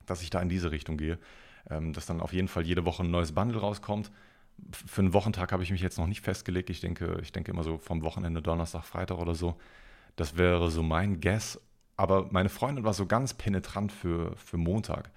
[0.06, 1.18] dass ich da in diese Richtung gehe.
[1.70, 4.12] Ähm, dass dann auf jeden Fall jede Woche ein neues Bundle rauskommt.
[4.72, 6.70] Für einen Wochentag habe ich mich jetzt noch nicht festgelegt.
[6.72, 9.58] Ich denke, ich denke immer so vom Wochenende, Donnerstag, Freitag oder so.
[10.16, 11.62] Das wäre so mein Guess.
[11.98, 15.12] Aber meine Freundin war so ganz penetrant für, für Montag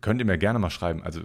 [0.00, 1.02] könnt ihr mir gerne mal schreiben.
[1.02, 1.20] Also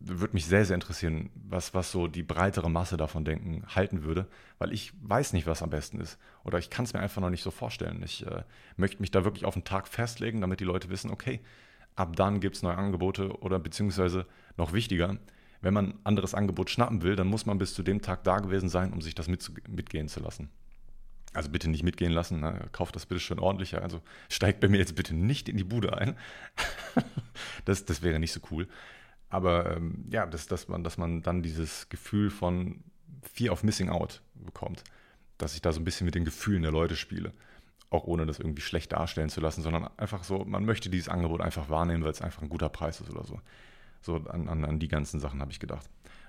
[0.00, 4.28] würde mich sehr, sehr interessieren, was, was so die breitere Masse davon denken, halten würde,
[4.58, 6.18] weil ich weiß nicht, was am besten ist.
[6.44, 8.02] Oder ich kann es mir einfach noch nicht so vorstellen.
[8.04, 8.44] Ich äh,
[8.76, 11.40] möchte mich da wirklich auf einen Tag festlegen, damit die Leute wissen, okay,
[11.96, 15.18] ab dann gibt es neue Angebote oder beziehungsweise noch wichtiger,
[15.60, 18.38] wenn man ein anderes Angebot schnappen will, dann muss man bis zu dem Tag da
[18.38, 20.48] gewesen sein, um sich das mit, mitgehen zu lassen.
[21.34, 22.68] Also bitte nicht mitgehen lassen, ne?
[22.72, 23.82] kauft das bitte schön ordentlicher.
[23.82, 26.16] Also steigt bei mir jetzt bitte nicht in die Bude ein.
[27.64, 28.66] das, das wäre nicht so cool.
[29.28, 32.82] Aber ähm, ja, das, dass, man, dass man dann dieses Gefühl von
[33.22, 34.82] Fear of Missing Out bekommt.
[35.36, 37.32] Dass ich da so ein bisschen mit den Gefühlen der Leute spiele.
[37.90, 41.40] Auch ohne das irgendwie schlecht darstellen zu lassen, sondern einfach so, man möchte dieses Angebot
[41.40, 43.40] einfach wahrnehmen, weil es einfach ein guter Preis ist oder so.
[44.00, 45.88] So an, an, an die ganzen Sachen habe ich gedacht.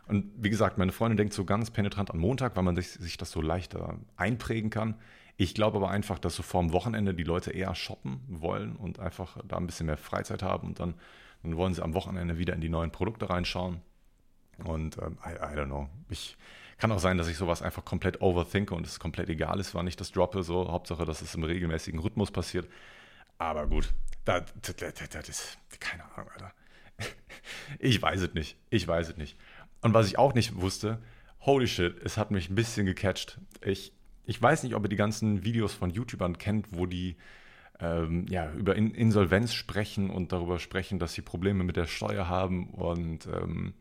[0.10, 3.18] Und wie gesagt, meine Freundin denkt so ganz penetrant an Montag, weil man sich, sich
[3.18, 4.96] das so leichter einprägen kann.
[5.38, 9.38] Ich glaube aber einfach, dass so vorm Wochenende die Leute eher shoppen wollen und einfach
[9.48, 10.96] da ein bisschen mehr Freizeit haben und dann,
[11.44, 13.82] dann wollen sie am Wochenende wieder in die neuen Produkte reinschauen.
[14.66, 15.88] Und ähm, I, I don't know.
[16.10, 16.36] Ich,
[16.80, 19.86] kann auch sein, dass ich sowas einfach komplett overthinke und es komplett egal ist, wann
[19.86, 20.44] ich das droppe.
[20.44, 22.68] So, Hauptsache, dass es im regelmäßigen Rhythmus passiert.
[23.38, 23.94] Aber gut,
[24.26, 26.54] das, das, ist keine Ahnung, Alter.
[27.80, 28.58] Ich weiß es nicht.
[28.70, 29.38] Ich weiß es nicht.
[29.82, 31.02] Und was ich auch nicht wusste,
[31.42, 33.40] holy shit, es hat mich ein bisschen gecatcht.
[33.62, 33.94] Ich,
[34.26, 37.16] ich weiß nicht, ob ihr die ganzen Videos von YouTubern kennt, wo die
[37.80, 42.28] ähm, ja, über In Insolvenz sprechen und darüber sprechen, dass sie Probleme mit der Steuer
[42.28, 43.74] haben und ähm,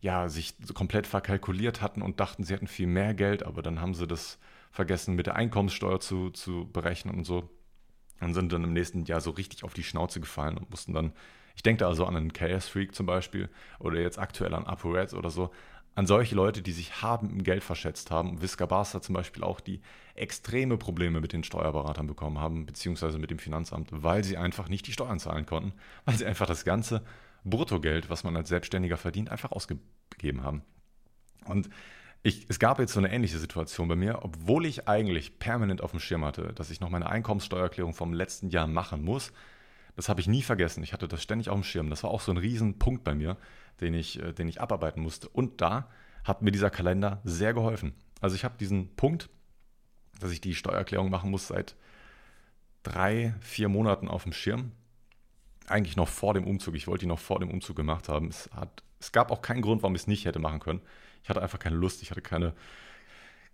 [0.00, 3.94] ja, sich komplett verkalkuliert hatten und dachten, sie hätten viel mehr Geld, aber dann haben
[3.94, 4.38] sie das
[4.70, 7.48] vergessen, mit der Einkommenssteuer zu, zu berechnen und so.
[8.20, 11.12] Und sind dann im nächsten Jahr so richtig auf die Schnauze gefallen und mussten dann
[11.58, 13.48] ich denke da also an einen Chaos Freak zum Beispiel
[13.80, 15.50] oder jetzt aktuell an ApoReds oder so.
[15.96, 18.40] An solche Leute, die sich haben im Geld verschätzt haben.
[18.40, 19.80] Visca Barca zum Beispiel auch, die
[20.14, 24.86] extreme Probleme mit den Steuerberatern bekommen haben, beziehungsweise mit dem Finanzamt, weil sie einfach nicht
[24.86, 25.72] die Steuern zahlen konnten,
[26.04, 27.02] weil sie einfach das ganze
[27.42, 30.62] Bruttogeld, was man als Selbstständiger verdient, einfach ausgegeben haben.
[31.44, 31.68] Und
[32.22, 35.90] ich, es gab jetzt so eine ähnliche Situation bei mir, obwohl ich eigentlich permanent auf
[35.90, 39.32] dem Schirm hatte, dass ich noch meine Einkommenssteuererklärung vom letzten Jahr machen muss.
[39.98, 40.84] Das habe ich nie vergessen.
[40.84, 41.90] Ich hatte das ständig auf dem Schirm.
[41.90, 43.36] Das war auch so ein Riesenpunkt bei mir,
[43.80, 45.28] den ich, äh, den ich abarbeiten musste.
[45.28, 45.90] Und da
[46.22, 47.94] hat mir dieser Kalender sehr geholfen.
[48.20, 49.28] Also ich habe diesen Punkt,
[50.20, 51.74] dass ich die Steuererklärung machen muss, seit
[52.84, 54.70] drei, vier Monaten auf dem Schirm.
[55.66, 56.76] Eigentlich noch vor dem Umzug.
[56.76, 58.28] Ich wollte die noch vor dem Umzug gemacht haben.
[58.28, 60.80] Es, hat, es gab auch keinen Grund, warum ich es nicht hätte machen können.
[61.24, 62.54] Ich hatte einfach keine Lust, ich hatte keine,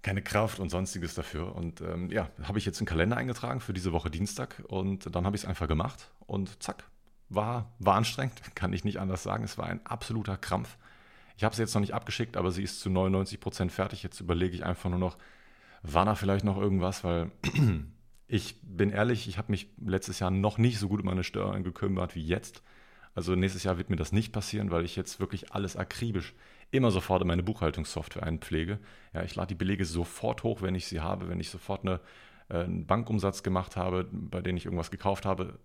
[0.04, 1.56] keine Kraft und sonstiges dafür.
[1.56, 5.24] Und ähm, ja, habe ich jetzt einen Kalender eingetragen für diese Woche Dienstag und dann
[5.24, 6.84] habe ich es einfach gemacht und zack,
[7.30, 9.42] war, war anstrengend, kann ich nicht anders sagen.
[9.42, 10.76] Es war ein absoluter Krampf.
[11.36, 14.02] Ich habe sie jetzt noch nicht abgeschickt, aber sie ist zu 99 Prozent fertig.
[14.02, 15.16] Jetzt überlege ich einfach nur noch,
[15.82, 17.32] war da vielleicht noch irgendwas, weil
[18.28, 21.64] ich bin ehrlich, ich habe mich letztes Jahr noch nicht so gut um meine Steuern
[21.64, 22.62] gekümmert wie jetzt.
[23.14, 26.34] Also nächstes Jahr wird mir das nicht passieren, weil ich jetzt wirklich alles akribisch
[26.74, 28.78] immer sofort in meine Buchhaltungssoftware einpflege.
[29.12, 32.00] Ja, ich lade die Belege sofort hoch, wenn ich sie habe, wenn ich sofort eine,
[32.48, 35.58] äh, einen Bankumsatz gemacht habe, bei dem ich irgendwas gekauft habe,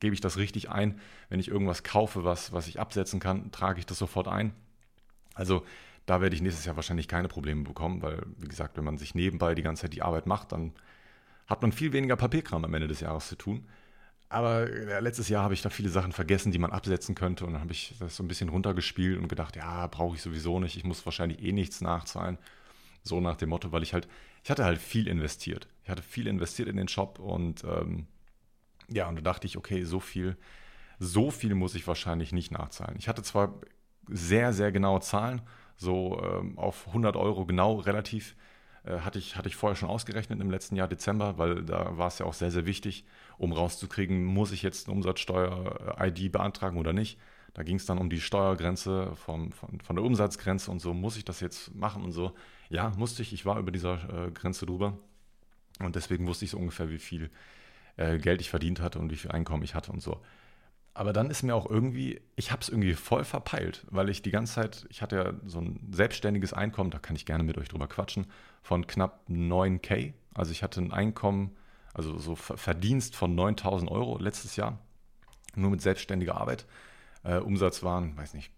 [0.00, 1.00] gebe ich das richtig ein.
[1.28, 4.52] Wenn ich irgendwas kaufe, was, was ich absetzen kann, trage ich das sofort ein.
[5.34, 5.64] Also
[6.06, 9.14] da werde ich nächstes Jahr wahrscheinlich keine Probleme bekommen, weil, wie gesagt, wenn man sich
[9.14, 10.72] nebenbei die ganze Zeit die Arbeit macht, dann
[11.46, 13.66] hat man viel weniger Papierkram am Ende des Jahres zu tun.
[14.32, 17.44] Aber äh, letztes Jahr habe ich da viele Sachen vergessen, die man absetzen könnte.
[17.44, 20.58] Und dann habe ich das so ein bisschen runtergespielt und gedacht, ja, brauche ich sowieso
[20.58, 20.76] nicht.
[20.76, 22.38] Ich muss wahrscheinlich eh nichts nachzahlen.
[23.02, 24.08] So nach dem Motto, weil ich halt,
[24.42, 25.68] ich hatte halt viel investiert.
[25.84, 28.06] Ich hatte viel investiert in den Shop und ähm,
[28.88, 30.36] ja, und da dachte ich, okay, so viel,
[30.98, 32.96] so viel muss ich wahrscheinlich nicht nachzahlen.
[32.98, 33.60] Ich hatte zwar
[34.08, 35.42] sehr, sehr genaue Zahlen,
[35.76, 38.36] so ähm, auf 100 Euro genau relativ
[38.84, 42.08] äh, hatte, ich, hatte ich vorher schon ausgerechnet im letzten Jahr Dezember, weil da war
[42.08, 43.04] es ja auch sehr, sehr wichtig,
[43.38, 47.18] um rauszukriegen, muss ich jetzt eine Umsatzsteuer-ID beantragen oder nicht.
[47.54, 51.16] Da ging es dann um die Steuergrenze vom, von, von der Umsatzgrenze und so, muss
[51.16, 52.32] ich das jetzt machen und so.
[52.70, 54.96] Ja, musste ich, ich war über dieser äh, Grenze drüber
[55.80, 57.30] und deswegen wusste ich so ungefähr, wie viel
[57.96, 60.22] äh, Geld ich verdient hatte und wie viel Einkommen ich hatte und so.
[60.94, 64.30] Aber dann ist mir auch irgendwie, ich habe es irgendwie voll verpeilt, weil ich die
[64.30, 67.68] ganze Zeit, ich hatte ja so ein selbstständiges Einkommen, da kann ich gerne mit euch
[67.68, 68.26] drüber quatschen,
[68.62, 70.12] von knapp 9k.
[70.34, 71.56] Also ich hatte ein Einkommen,
[71.94, 74.78] also so Verdienst von 9000 Euro letztes Jahr,
[75.54, 76.66] nur mit selbstständiger Arbeit.
[77.24, 78.50] Äh, Umsatz waren, weiß nicht,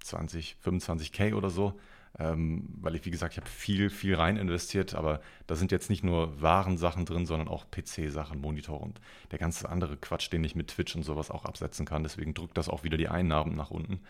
[0.00, 1.78] 20, 25k oder so
[2.18, 5.90] ähm, weil ich, wie gesagt, ich habe viel, viel rein investiert, aber da sind jetzt
[5.90, 9.00] nicht nur Warensachen drin, sondern auch PC-Sachen, Monitor und
[9.32, 12.02] der ganze andere Quatsch, den ich mit Twitch und sowas auch absetzen kann.
[12.02, 14.00] Deswegen drückt das auch wieder die Einnahmen nach unten.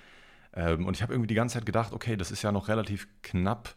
[0.55, 3.09] Ähm, und ich habe irgendwie die ganze Zeit gedacht, okay, das ist ja noch relativ
[3.23, 3.75] knapp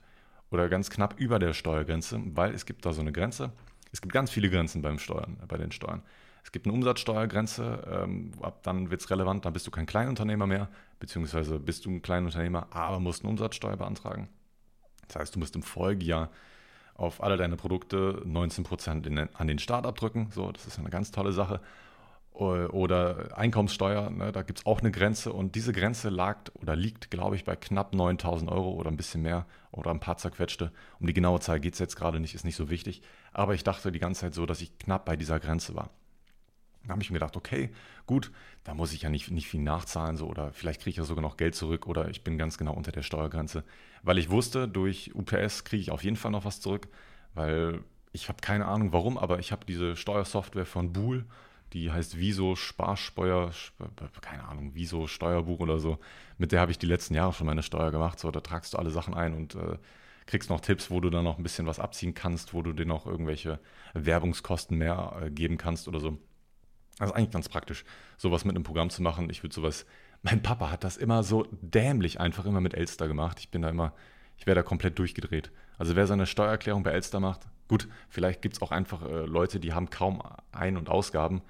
[0.52, 3.52] oder ganz knapp über der Steuergrenze, weil es gibt da so eine Grenze.
[3.92, 6.02] Es gibt ganz viele Grenzen beim Steuern, bei den Steuern.
[6.44, 10.48] Es gibt eine Umsatzsteuergrenze, ähm, ab dann wird es relevant, dann bist du kein Kleinunternehmer
[10.48, 14.30] mehr, beziehungsweise bist du ein Kleinunternehmer, aber musst eine Umsatzsteuer beantragen.
[15.08, 16.30] Das heißt, du musst im Folgejahr
[16.96, 20.30] auf alle deine Produkte 19% an den Staat abdrücken.
[20.32, 21.62] So, das ist eine ganz tolle Sache.
[22.34, 27.12] Oder Einkommenssteuer, ne, da gibt es auch eine Grenze und diese Grenze lag oder liegt,
[27.12, 30.72] glaube ich, bei knapp 9000 Euro oder ein bisschen mehr oder ein paar zerquetschte.
[31.02, 33.02] Um die genaue Zahl geht es jetzt gerade nicht, ist nicht so wichtig.
[33.34, 35.90] Aber ich dachte die ganze Zeit so, dass ich knapp bei dieser Grenze war.
[36.86, 37.72] Da habe ich mir gedacht, okay,
[38.06, 38.32] gut,
[38.64, 41.22] da muss ich ja nicht, nicht viel nachzahlen so, oder vielleicht kriege ich ja sogar
[41.22, 43.64] noch Geld zurück oder ich bin ganz genau unter der Steuergrenze.
[44.02, 46.88] Weil ich wusste, durch UPS kriege ich auf jeden Fall noch was zurück,
[47.34, 51.26] weil ich habe keine Ahnung warum, aber ich habe diese Steuersoftware von Bool,
[51.74, 53.52] die heißt Viso Sparsteuer,
[54.22, 56.00] keine Ahnung, Viso Steuerbuch oder so.
[56.38, 58.20] Mit der habe ich die letzten Jahre schon meine Steuer gemacht.
[58.20, 59.78] So, da tragst du alle Sachen ein und äh,
[60.26, 62.86] kriegst noch Tipps, wo du dann noch ein bisschen was abziehen kannst, wo du dir
[62.86, 63.60] noch irgendwelche
[63.94, 66.18] Werbungskosten mehr äh, geben kannst oder so.
[67.00, 67.86] Also eigentlich ganz praktisch,
[68.18, 69.30] sowas mit einem Programm zu machen.
[69.30, 69.86] Ich würde sowas,
[70.22, 73.40] mein Papa hat das immer so dämlich einfach immer mit Elster gemacht.
[73.40, 73.94] Ich bin da immer,
[74.38, 75.52] ich wäre da komplett durchgedreht.
[75.78, 79.60] Also wer seine Steuererklärung bei Elster macht, gut, vielleicht gibt es auch einfach äh, Leute,
[79.60, 81.42] die haben kaum Ein- und Ausgaben,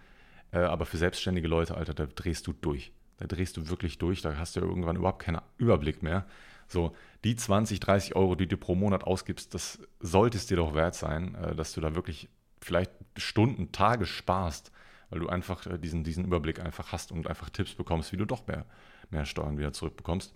[0.51, 2.91] äh, aber für selbstständige Leute, Alter, da drehst du durch.
[3.17, 6.25] Da drehst du wirklich durch, da hast du irgendwann überhaupt keinen Überblick mehr.
[6.67, 10.73] So, die 20, 30 Euro, die du pro Monat ausgibst, das sollte es dir doch
[10.73, 12.29] wert sein, äh, dass du da wirklich
[12.61, 14.71] vielleicht Stunden, Tage sparst
[15.09, 18.25] weil du einfach äh, diesen, diesen Überblick einfach hast und einfach Tipps bekommst, wie du
[18.25, 18.65] doch mehr,
[19.09, 20.33] mehr Steuern wieder zurückbekommst.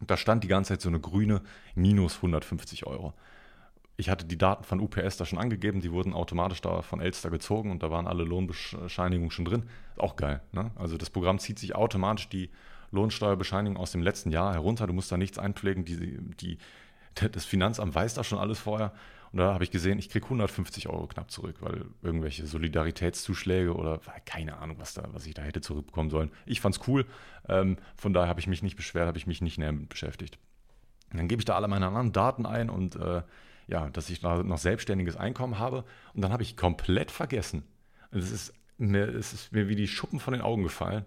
[0.00, 1.42] Und da stand die ganze Zeit so eine grüne
[1.74, 3.14] minus 150 Euro.
[3.98, 7.30] Ich hatte die Daten von UPS da schon angegeben, die wurden automatisch da von Elster
[7.30, 9.64] gezogen und da waren alle Lohnbescheinigungen schon drin.
[9.96, 10.42] Auch geil.
[10.52, 10.70] Ne?
[10.76, 12.50] Also das Programm zieht sich automatisch die
[12.90, 14.86] Lohnsteuerbescheinigung aus dem letzten Jahr herunter.
[14.86, 15.86] Du musst da nichts einpflegen.
[15.86, 16.58] Die, die,
[17.14, 18.92] das Finanzamt weiß da schon alles vorher.
[19.32, 24.00] Und da habe ich gesehen, ich kriege 150 Euro knapp zurück, weil irgendwelche Solidaritätszuschläge oder
[24.24, 26.30] keine Ahnung, was, da, was ich da hätte zurückbekommen sollen.
[26.44, 27.06] Ich fand es cool.
[27.48, 30.38] Ähm, von daher habe ich mich nicht beschwert, habe ich mich nicht näher mit beschäftigt.
[31.12, 33.22] Dann gebe ich da alle meine anderen Daten ein und äh,
[33.66, 35.84] ja, dass ich noch selbstständiges Einkommen habe.
[36.14, 37.64] Und dann habe ich komplett vergessen.
[38.10, 41.04] Es ist, mir, ist mir wie die Schuppen von den Augen gefallen.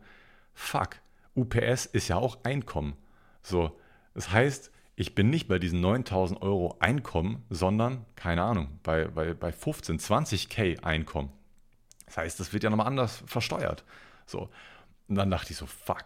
[0.53, 0.97] Fuck,
[1.35, 2.97] UPS ist ja auch Einkommen.
[3.41, 3.79] So,
[4.13, 9.33] das heißt, ich bin nicht bei diesen 9000 Euro Einkommen, sondern, keine Ahnung, bei, bei,
[9.33, 11.31] bei 15, 20k Einkommen.
[12.05, 13.85] Das heißt, das wird ja nochmal anders versteuert.
[14.25, 14.49] So.
[15.07, 16.05] Und dann dachte ich so, fuck,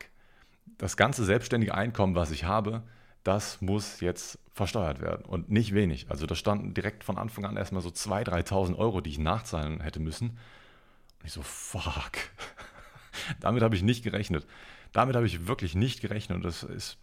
[0.78, 2.84] das ganze selbstständige Einkommen, was ich habe,
[3.24, 6.10] das muss jetzt versteuert werden und nicht wenig.
[6.10, 9.82] Also da standen direkt von Anfang an erstmal so 2.000, 3.000 Euro, die ich nachzahlen
[9.82, 10.30] hätte müssen.
[10.30, 12.12] Und ich so, fuck.
[13.40, 14.46] Damit habe ich nicht gerechnet.
[14.92, 16.38] Damit habe ich wirklich nicht gerechnet.
[16.38, 16.98] Und das ist,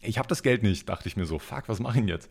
[0.00, 2.30] ich habe das Geld nicht, dachte ich mir so, fuck, was mache ich denn jetzt?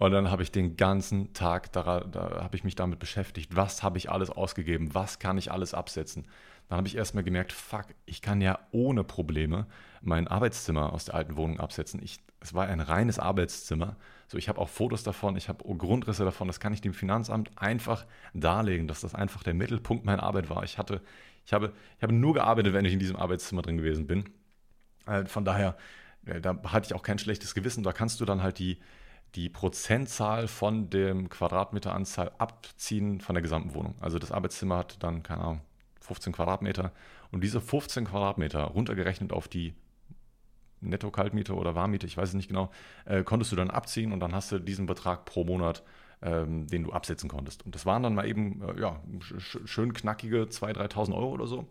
[0.00, 3.82] Und dann habe ich den ganzen Tag, da, da habe ich mich damit beschäftigt, was
[3.82, 6.26] habe ich alles ausgegeben, was kann ich alles absetzen.
[6.70, 9.66] Dann habe ich erstmal gemerkt, fuck, ich kann ja ohne Probleme
[10.00, 12.00] mein Arbeitszimmer aus der alten Wohnung absetzen.
[12.02, 13.96] Ich, es war ein reines Arbeitszimmer.
[14.26, 17.50] So, ich habe auch Fotos davon, ich habe Grundrisse davon, das kann ich dem Finanzamt
[17.56, 20.64] einfach darlegen, dass das einfach der Mittelpunkt meiner Arbeit war.
[20.64, 21.02] Ich hatte,
[21.44, 24.24] ich habe, ich habe nur gearbeitet, wenn ich in diesem Arbeitszimmer drin gewesen bin.
[25.04, 25.76] Äh, von daher,
[26.24, 27.82] äh, da hatte ich auch kein schlechtes Gewissen.
[27.82, 28.78] Da kannst du dann halt die,
[29.34, 33.94] die Prozentzahl von dem Quadratmeteranzahl abziehen von der gesamten Wohnung.
[34.00, 35.60] Also das Arbeitszimmer hat dann, keine Ahnung,
[36.00, 36.92] 15 Quadratmeter.
[37.30, 39.74] Und diese 15 Quadratmeter runtergerechnet auf die
[40.80, 42.70] Netto-Kaltmiete oder Warmmiete, ich weiß es nicht genau,
[43.04, 45.82] äh, konntest du dann abziehen und dann hast du diesen Betrag pro Monat,
[46.22, 47.64] ähm, den du absetzen konntest.
[47.64, 51.46] Und das waren dann mal eben, äh, ja, sch schön knackige 2.000, 3.000 Euro oder
[51.46, 51.66] so.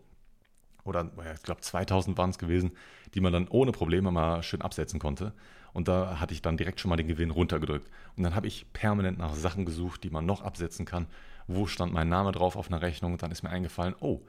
[0.84, 2.72] Oder ich glaube 2.000 waren es gewesen,
[3.14, 5.34] die man dann ohne Probleme mal schön absetzen konnte.
[5.72, 7.88] Und da hatte ich dann direkt schon mal den Gewinn runtergedrückt.
[8.16, 11.06] Und dann habe ich permanent nach Sachen gesucht, die man noch absetzen kann.
[11.46, 13.12] Wo stand mein Name drauf auf einer Rechnung?
[13.12, 14.20] Und dann ist mir eingefallen, oh,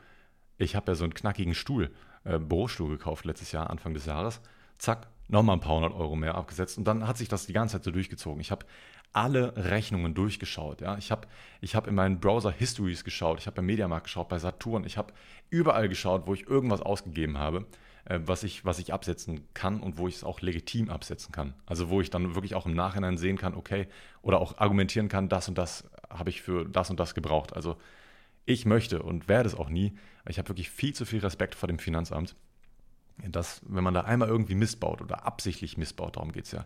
[0.57, 1.91] ich habe ja so einen knackigen Stuhl,
[2.23, 4.41] äh, Bürostuhl gekauft letztes Jahr, Anfang des Jahres.
[4.77, 6.77] Zack, nochmal ein paar hundert Euro mehr abgesetzt.
[6.77, 8.41] Und dann hat sich das die ganze Zeit so durchgezogen.
[8.41, 8.65] Ich habe
[9.13, 10.81] alle Rechnungen durchgeschaut.
[10.81, 10.97] Ja?
[10.97, 11.27] Ich habe
[11.59, 14.97] ich hab in meinen Browser Histories geschaut, ich habe beim Mediamarkt geschaut, bei Saturn, ich
[14.97, 15.13] habe
[15.49, 17.65] überall geschaut, wo ich irgendwas ausgegeben habe.
[18.05, 21.53] Äh, was ich, was ich absetzen kann und wo ich es auch legitim absetzen kann.
[21.65, 23.87] Also wo ich dann wirklich auch im Nachhinein sehen kann, okay,
[24.21, 27.55] oder auch argumentieren kann, das und das habe ich für das und das gebraucht.
[27.55, 27.77] Also
[28.45, 29.93] ich möchte und werde es auch nie,
[30.27, 32.35] ich habe wirklich viel zu viel Respekt vor dem Finanzamt,
[33.17, 36.65] dass wenn man da einmal irgendwie missbaut oder absichtlich missbaut, darum geht es ja,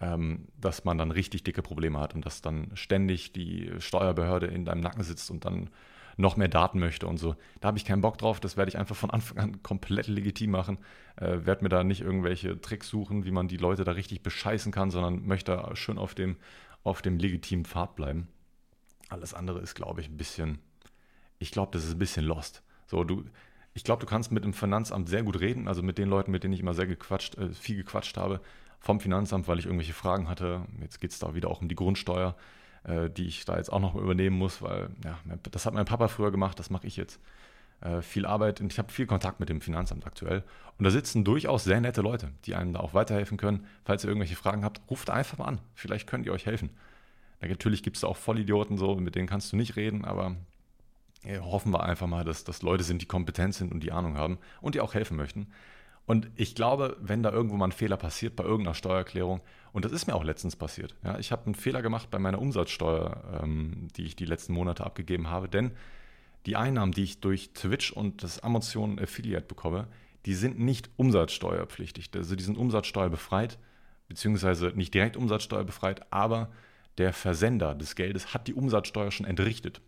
[0.00, 4.64] ähm, dass man dann richtig dicke Probleme hat und dass dann ständig die Steuerbehörde in
[4.64, 5.70] deinem Nacken sitzt und dann
[6.16, 7.36] noch mehr Daten möchte und so.
[7.60, 8.40] Da habe ich keinen Bock drauf.
[8.40, 10.78] Das werde ich einfach von Anfang an komplett legitim machen.
[11.16, 14.72] Äh, werde mir da nicht irgendwelche Tricks suchen, wie man die Leute da richtig bescheißen
[14.72, 16.36] kann, sondern möchte da schön auf dem,
[16.82, 18.28] auf dem legitimen Pfad bleiben.
[19.08, 20.58] Alles andere ist, glaube ich, ein bisschen,
[21.38, 22.62] ich glaube, das ist ein bisschen lost.
[22.86, 23.24] So, du,
[23.74, 26.44] ich glaube, du kannst mit dem Finanzamt sehr gut reden, also mit den Leuten, mit
[26.44, 28.40] denen ich immer sehr gequatscht, äh, viel gequatscht habe,
[28.80, 30.66] vom Finanzamt, weil ich irgendwelche Fragen hatte.
[30.80, 32.36] Jetzt geht es da wieder auch um die Grundsteuer
[32.84, 35.18] äh, die ich da jetzt auch noch übernehmen muss, weil ja,
[35.50, 37.20] das hat mein Papa früher gemacht, das mache ich jetzt.
[37.80, 40.42] Äh, viel Arbeit und ich habe viel Kontakt mit dem Finanzamt aktuell.
[40.78, 43.66] Und da sitzen durchaus sehr nette Leute, die einem da auch weiterhelfen können.
[43.84, 45.60] Falls ihr irgendwelche Fragen habt, ruft einfach mal an.
[45.74, 46.70] Vielleicht könnt ihr euch helfen.
[47.40, 50.36] Natürlich gibt es da auch Vollidioten, so, mit denen kannst du nicht reden, aber
[51.24, 54.16] ja, hoffen wir einfach mal, dass das Leute sind, die kompetent sind und die Ahnung
[54.16, 55.48] haben und die auch helfen möchten.
[56.06, 59.40] Und ich glaube, wenn da irgendwo mal ein Fehler passiert bei irgendeiner Steuererklärung,
[59.72, 62.40] und das ist mir auch letztens passiert, ja, ich habe einen Fehler gemacht bei meiner
[62.40, 65.72] Umsatzsteuer, ähm, die ich die letzten Monate abgegeben habe, denn
[66.46, 69.88] die Einnahmen, die ich durch Twitch und das Amazon Affiliate bekomme,
[70.26, 72.10] die sind nicht umsatzsteuerpflichtig.
[72.14, 73.58] Also die sind umsatzsteuerbefreit,
[74.08, 76.50] beziehungsweise nicht direkt umsatzsteuerbefreit, aber
[76.98, 79.80] der Versender des Geldes hat die Umsatzsteuer schon entrichtet,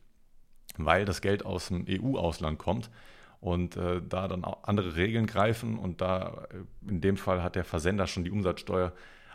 [0.79, 2.91] weil das Geld aus dem EU-Ausland kommt
[3.41, 7.55] und äh, da dann auch andere Regeln greifen und da äh, in dem Fall hat
[7.57, 8.93] der Versender schon die Umsatzsteuer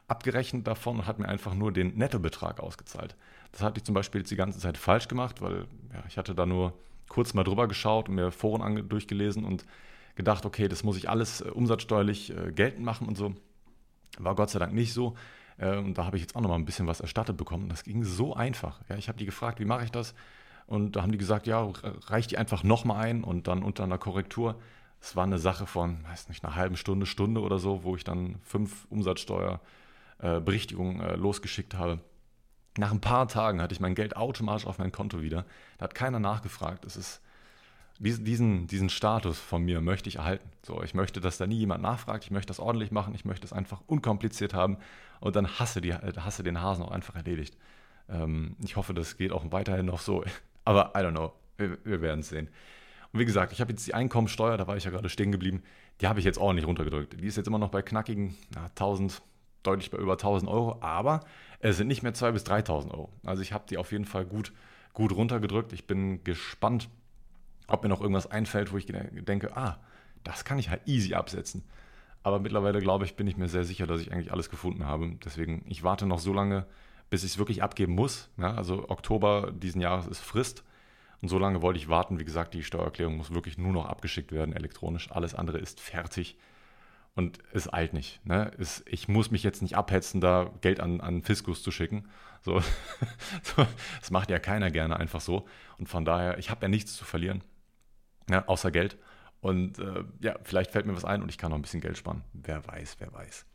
[0.07, 3.15] abgerechnet davon und hat mir einfach nur den Nettobetrag ausgezahlt.
[3.51, 6.35] Das hatte ich zum Beispiel jetzt die ganze Zeit falsch gemacht, weil ja, ich hatte
[6.35, 6.73] da nur
[7.07, 9.65] kurz mal drüber geschaut und mir Foren durchgelesen und
[10.15, 13.33] gedacht, okay, das muss ich alles äh, umsatzsteuerlich äh, geltend machen und so.
[14.17, 15.15] War Gott sei Dank nicht so.
[15.57, 17.69] Äh, und da habe ich jetzt auch noch mal ein bisschen was erstattet bekommen.
[17.69, 18.81] Das ging so einfach.
[18.89, 20.13] Ja, ich habe die gefragt, wie mache ich das?
[20.71, 21.69] Und da haben die gesagt, ja,
[22.05, 24.55] reich die einfach nochmal ein und dann unter einer Korrektur.
[25.01, 28.05] Es war eine Sache von, weiß nicht, einer halben Stunde, Stunde oder so, wo ich
[28.05, 31.99] dann fünf Umsatzsteuerberichtigungen äh, äh, losgeschickt habe.
[32.77, 35.45] Nach ein paar Tagen hatte ich mein Geld automatisch auf mein Konto wieder.
[35.77, 36.85] Da hat keiner nachgefragt.
[36.85, 37.19] Es ist,
[37.99, 40.49] diesen, diesen Status von mir möchte ich erhalten.
[40.63, 42.23] So, ich möchte, dass da nie jemand nachfragt.
[42.23, 43.13] Ich möchte das ordentlich machen.
[43.13, 44.77] Ich möchte es einfach unkompliziert haben.
[45.19, 47.57] Und dann hasse, die, hasse den Hasen auch einfach erledigt.
[48.07, 50.23] Ähm, ich hoffe, das geht auch weiterhin noch so
[50.65, 51.33] aber I don't know.
[51.57, 52.49] Wir, wir werden es sehen.
[53.13, 55.63] Und wie gesagt, ich habe jetzt die Einkommensteuer, da war ich ja gerade stehen geblieben,
[55.99, 57.19] die habe ich jetzt auch nicht runtergedrückt.
[57.19, 59.21] Die ist jetzt immer noch bei knackigen na, 1000,
[59.63, 61.21] deutlich bei über 1000 Euro, aber
[61.59, 63.09] es sind nicht mehr 2.000 bis 3.000 Euro.
[63.23, 64.51] Also ich habe die auf jeden Fall gut,
[64.93, 65.73] gut runtergedrückt.
[65.73, 66.89] Ich bin gespannt,
[67.67, 69.79] ob mir noch irgendwas einfällt, wo ich denke, ah,
[70.23, 71.63] das kann ich halt easy absetzen.
[72.23, 75.11] Aber mittlerweile, glaube ich, bin ich mir sehr sicher, dass ich eigentlich alles gefunden habe.
[75.23, 76.65] Deswegen, ich warte noch so lange,
[77.11, 78.29] bis ich es wirklich abgeben muss.
[78.37, 80.63] Ja, also Oktober diesen Jahres ist Frist.
[81.21, 82.19] Und so lange wollte ich warten.
[82.19, 85.11] Wie gesagt, die Steuererklärung muss wirklich nur noch abgeschickt werden, elektronisch.
[85.11, 86.37] Alles andere ist fertig.
[87.13, 88.25] Und es eilt nicht.
[88.25, 88.51] Ne?
[88.57, 92.07] Es, ich muss mich jetzt nicht abhetzen, da Geld an, an Fiskus zu schicken.
[92.43, 92.61] So,
[93.99, 95.45] das macht ja keiner gerne einfach so.
[95.77, 97.43] Und von daher, ich habe ja nichts zu verlieren,
[98.29, 98.97] ja, außer Geld.
[99.41, 101.97] Und äh, ja, vielleicht fällt mir was ein und ich kann noch ein bisschen Geld
[101.97, 102.23] sparen.
[102.31, 103.45] Wer weiß, wer weiß.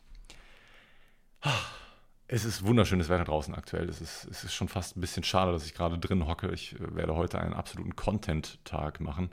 [2.29, 3.89] Es ist wunderschönes Wetter draußen aktuell.
[3.89, 6.51] Es ist, es ist schon fast ein bisschen schade, dass ich gerade drin hocke.
[6.53, 9.31] Ich äh, werde heute einen absoluten Content-Tag machen,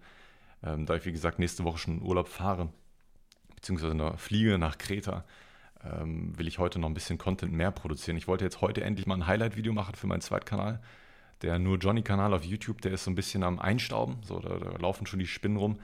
[0.64, 2.70] ähm, da ich, wie gesagt, nächste Woche schon in Urlaub fahre
[3.56, 5.24] beziehungsweise eine Fliege nach Kreta,
[5.86, 8.18] ähm, will ich heute noch ein bisschen Content mehr produzieren.
[8.18, 10.82] Ich wollte jetzt heute endlich mal ein Highlight-Video machen für meinen Zweitkanal.
[11.41, 14.18] Der Nur Johnny-Kanal auf YouTube, der ist so ein bisschen am Einstauben.
[14.24, 15.80] So, da, da laufen schon die Spinnen rum.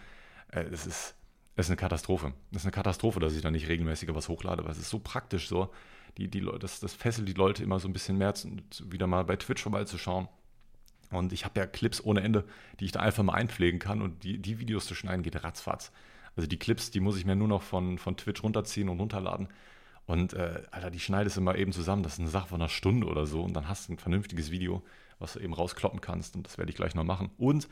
[0.51, 1.16] Äh, es ist,
[1.55, 2.34] es ist eine Katastrophe.
[2.51, 4.99] Es ist eine Katastrophe, dass ich da nicht regelmäßiger was hochlade, weil es ist so
[4.99, 5.72] praktisch so.
[6.18, 8.49] Die, die, das, das fesselt die Leute immer so ein bisschen mehr, zu,
[8.86, 10.28] wieder mal bei Twitch vorbeizuschauen.
[11.12, 12.45] Und ich habe ja Clips ohne Ende,
[12.80, 15.91] die ich da einfach mal einpflegen kann und die, die Videos zu schneiden geht ratzfatz.
[16.36, 19.47] Also die Clips, die muss ich mir nur noch von, von Twitch runterziehen und runterladen.
[20.05, 22.03] Und äh, Alter, die schneidest du mal eben zusammen.
[22.03, 23.43] Das ist eine Sache von einer Stunde oder so.
[23.43, 24.84] Und dann hast du ein vernünftiges Video,
[25.20, 26.36] was du eben rauskloppen kannst.
[26.36, 27.30] Und das werde ich gleich noch machen.
[27.38, 27.68] Und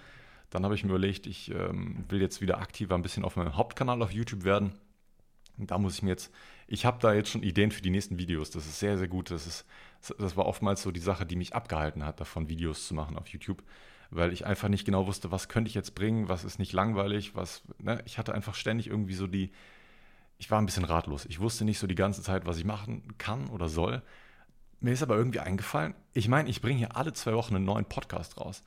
[0.49, 3.55] dann habe ich mir überlegt, ich ähm, will jetzt wieder aktiver ein bisschen auf meinem
[3.55, 4.73] Hauptkanal auf YouTube werden.
[5.57, 6.31] Da muss ich mir jetzt,
[6.67, 8.51] ich habe da jetzt schon Ideen für die nächsten Videos.
[8.51, 9.31] Das ist sehr, sehr gut.
[9.31, 9.65] Das, ist,
[10.17, 13.27] das war oftmals so die Sache, die mich abgehalten hat, davon Videos zu machen auf
[13.27, 13.63] YouTube
[14.09, 17.35] weil ich einfach nicht genau wusste, was könnte ich jetzt bringen, was ist nicht langweilig,
[17.35, 18.01] was, ne?
[18.05, 19.51] ich hatte einfach ständig irgendwie so die,
[20.37, 21.25] ich war ein bisschen ratlos.
[21.25, 24.01] Ich wusste nicht so die ganze Zeit, was ich machen kann oder soll.
[24.79, 27.85] Mir ist aber irgendwie eingefallen, ich meine, ich bringe hier alle zwei Wochen einen neuen
[27.85, 28.63] Podcast raus.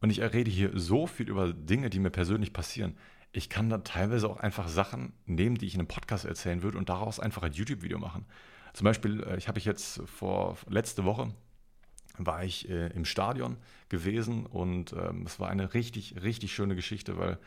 [0.00, 2.96] Und ich rede hier so viel über Dinge, die mir persönlich passieren.
[3.32, 6.78] Ich kann da teilweise auch einfach Sachen nehmen, die ich in einem Podcast erzählen würde
[6.78, 8.26] und daraus einfach ein YouTube-Video machen.
[8.72, 11.32] Zum Beispiel, äh, ich habe ich jetzt vor letzte Woche
[12.18, 13.56] war ich äh, im Stadion
[13.88, 17.38] gewesen und ähm, es war eine richtig, richtig schöne Geschichte, weil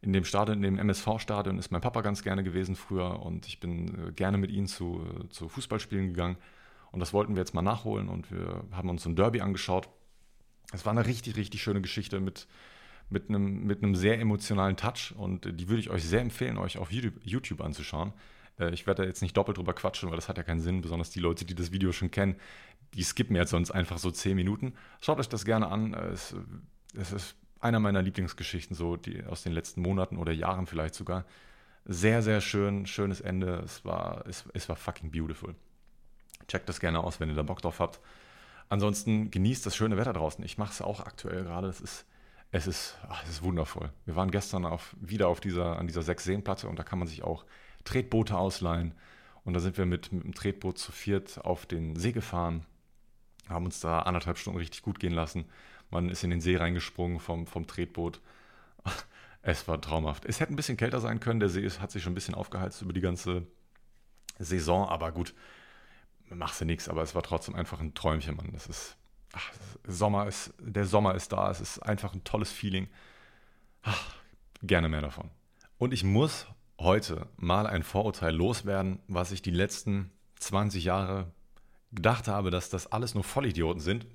[0.00, 3.60] in dem Stadion, in dem MSV-Stadion ist mein Papa ganz gerne gewesen früher und ich
[3.60, 6.36] bin äh, gerne mit ihm zu, äh, zu Fußballspielen gegangen
[6.90, 9.88] und das wollten wir jetzt mal nachholen und wir haben uns ein Derby angeschaut.
[10.72, 12.46] Es war eine richtig, richtig schöne Geschichte mit,
[13.12, 16.78] mit, einem, mit einem sehr emotionalen Touch und die würde ich euch sehr empfehlen, euch
[16.78, 18.12] auf YouTube, anzuschauen.
[18.58, 20.80] Äh, ich werde da jetzt nicht doppelt drüber quatschen, weil das hat ja keinen Sinn,
[20.80, 22.36] besonders die Leute, die das Video schon kennen,
[22.94, 24.74] die skippen jetzt sonst einfach so 10 Minuten.
[25.00, 25.94] Schaut euch das gerne an.
[25.94, 26.34] Es,
[26.94, 31.24] es ist einer meiner Lieblingsgeschichten, so die aus den letzten Monaten oder Jahren vielleicht sogar.
[31.84, 33.62] Sehr, sehr schön, schönes Ende.
[33.64, 35.54] Es war, es, es war fucking beautiful.
[36.48, 38.00] Checkt das gerne aus, wenn ihr da Bock drauf habt.
[38.68, 40.44] Ansonsten genießt das schöne Wetter draußen.
[40.44, 41.68] Ich mache es auch aktuell gerade.
[41.68, 42.06] Es ist,
[42.52, 43.90] es ist, ach, es ist wundervoll.
[44.04, 47.24] Wir waren gestern auf, wieder auf dieser, an dieser Sechs-Seen-Platte und da kann man sich
[47.24, 47.44] auch
[47.84, 48.94] Tretboote ausleihen.
[49.44, 52.64] Und da sind wir mit, mit dem Tretboot zu viert auf den See gefahren
[53.48, 55.44] haben uns da anderthalb Stunden richtig gut gehen lassen.
[55.90, 58.20] Man ist in den See reingesprungen vom, vom Tretboot.
[59.44, 60.24] Es war traumhaft.
[60.24, 61.40] Es hätte ein bisschen kälter sein können.
[61.40, 63.44] Der See ist, hat sich schon ein bisschen aufgeheizt über die ganze
[64.38, 65.34] Saison, aber gut,
[66.28, 66.88] machst du nichts.
[66.88, 68.52] Aber es war trotzdem einfach ein Träumchen, Mann.
[68.52, 68.96] Das ist,
[69.32, 69.50] ach,
[69.86, 71.50] Sommer ist, der Sommer ist da.
[71.50, 72.88] Es ist einfach ein tolles Feeling.
[73.82, 74.14] Ach,
[74.62, 75.30] gerne mehr davon.
[75.78, 76.46] Und ich muss
[76.78, 81.32] heute mal ein Vorurteil loswerden, was ich die letzten 20 Jahre
[81.92, 84.06] gedacht habe, dass das alles nur Vollidioten sind.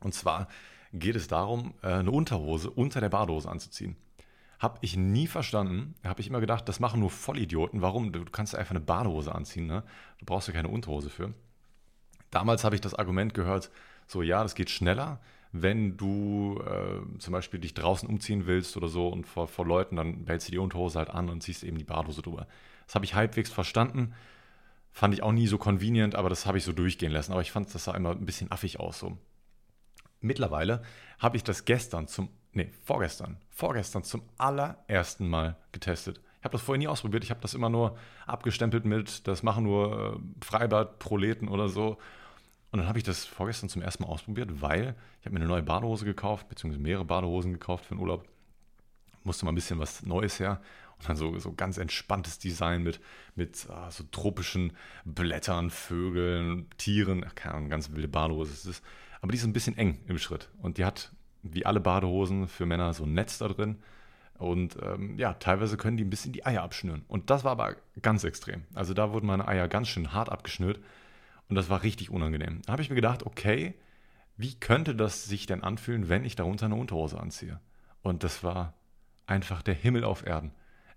[0.00, 0.48] Und zwar
[0.92, 3.96] geht es darum, äh, eine Unterhose unter der Badehose anzuziehen.
[4.58, 5.94] Habe ich nie verstanden.
[6.04, 7.80] Habe ich immer gedacht, das machen nur Vollidioten.
[7.80, 8.12] Warum?
[8.12, 9.66] Du kannst einfach eine Badehose anziehen.
[9.66, 9.84] Ne?
[10.18, 11.32] Du brauchst ja keine Unterhose für.
[12.30, 13.70] Damals habe ich das Argument gehört,
[14.08, 15.20] so ja, das geht schneller,
[15.52, 19.96] wenn du äh, zum Beispiel dich draußen umziehen willst oder so und vor, vor Leuten,
[19.96, 22.46] dann hältst du die Unterhose halt an und ziehst eben die Badehose drüber.
[22.86, 24.14] Das habe ich halbwegs verstanden.
[24.90, 27.32] Fand ich auch nie so convenient, aber das habe ich so durchgehen lassen.
[27.32, 29.16] Aber ich fand, das sah immer ein bisschen affig aus so.
[30.20, 30.82] Mittlerweile
[31.18, 36.20] habe ich das gestern zum, nee, vorgestern, vorgestern zum allerersten Mal getestet.
[36.40, 37.24] Ich habe das vorher nie ausprobiert.
[37.24, 37.96] Ich habe das immer nur
[38.26, 41.98] abgestempelt mit, das machen nur äh, Freibad-Proleten oder so.
[42.70, 45.48] Und dann habe ich das vorgestern zum ersten Mal ausprobiert, weil ich habe mir eine
[45.48, 48.26] neue Badehose gekauft, beziehungsweise mehrere Badehosen gekauft für den Urlaub.
[49.24, 50.60] Musste mal ein bisschen was Neues her.
[50.98, 53.00] Und dann so, so ganz entspanntes Design mit,
[53.36, 54.72] mit ah, so tropischen
[55.04, 57.24] Blättern, Vögeln, Tieren.
[57.26, 58.82] Ach, keine Ahnung, ganz wilde Badehose ist es.
[59.20, 60.50] Aber die ist ein bisschen eng im Schritt.
[60.60, 61.12] Und die hat,
[61.42, 63.78] wie alle Badehosen für Männer, so ein Netz da drin.
[64.38, 67.04] Und ähm, ja, teilweise können die ein bisschen die Eier abschnüren.
[67.08, 68.64] Und das war aber ganz extrem.
[68.74, 70.80] Also da wurden meine Eier ganz schön hart abgeschnürt.
[71.48, 72.62] Und das war richtig unangenehm.
[72.62, 73.74] Da habe ich mir gedacht, okay,
[74.36, 77.60] wie könnte das sich denn anfühlen, wenn ich darunter eine Unterhose anziehe?
[78.02, 78.74] Und das war
[79.26, 80.52] einfach der Himmel auf Erden.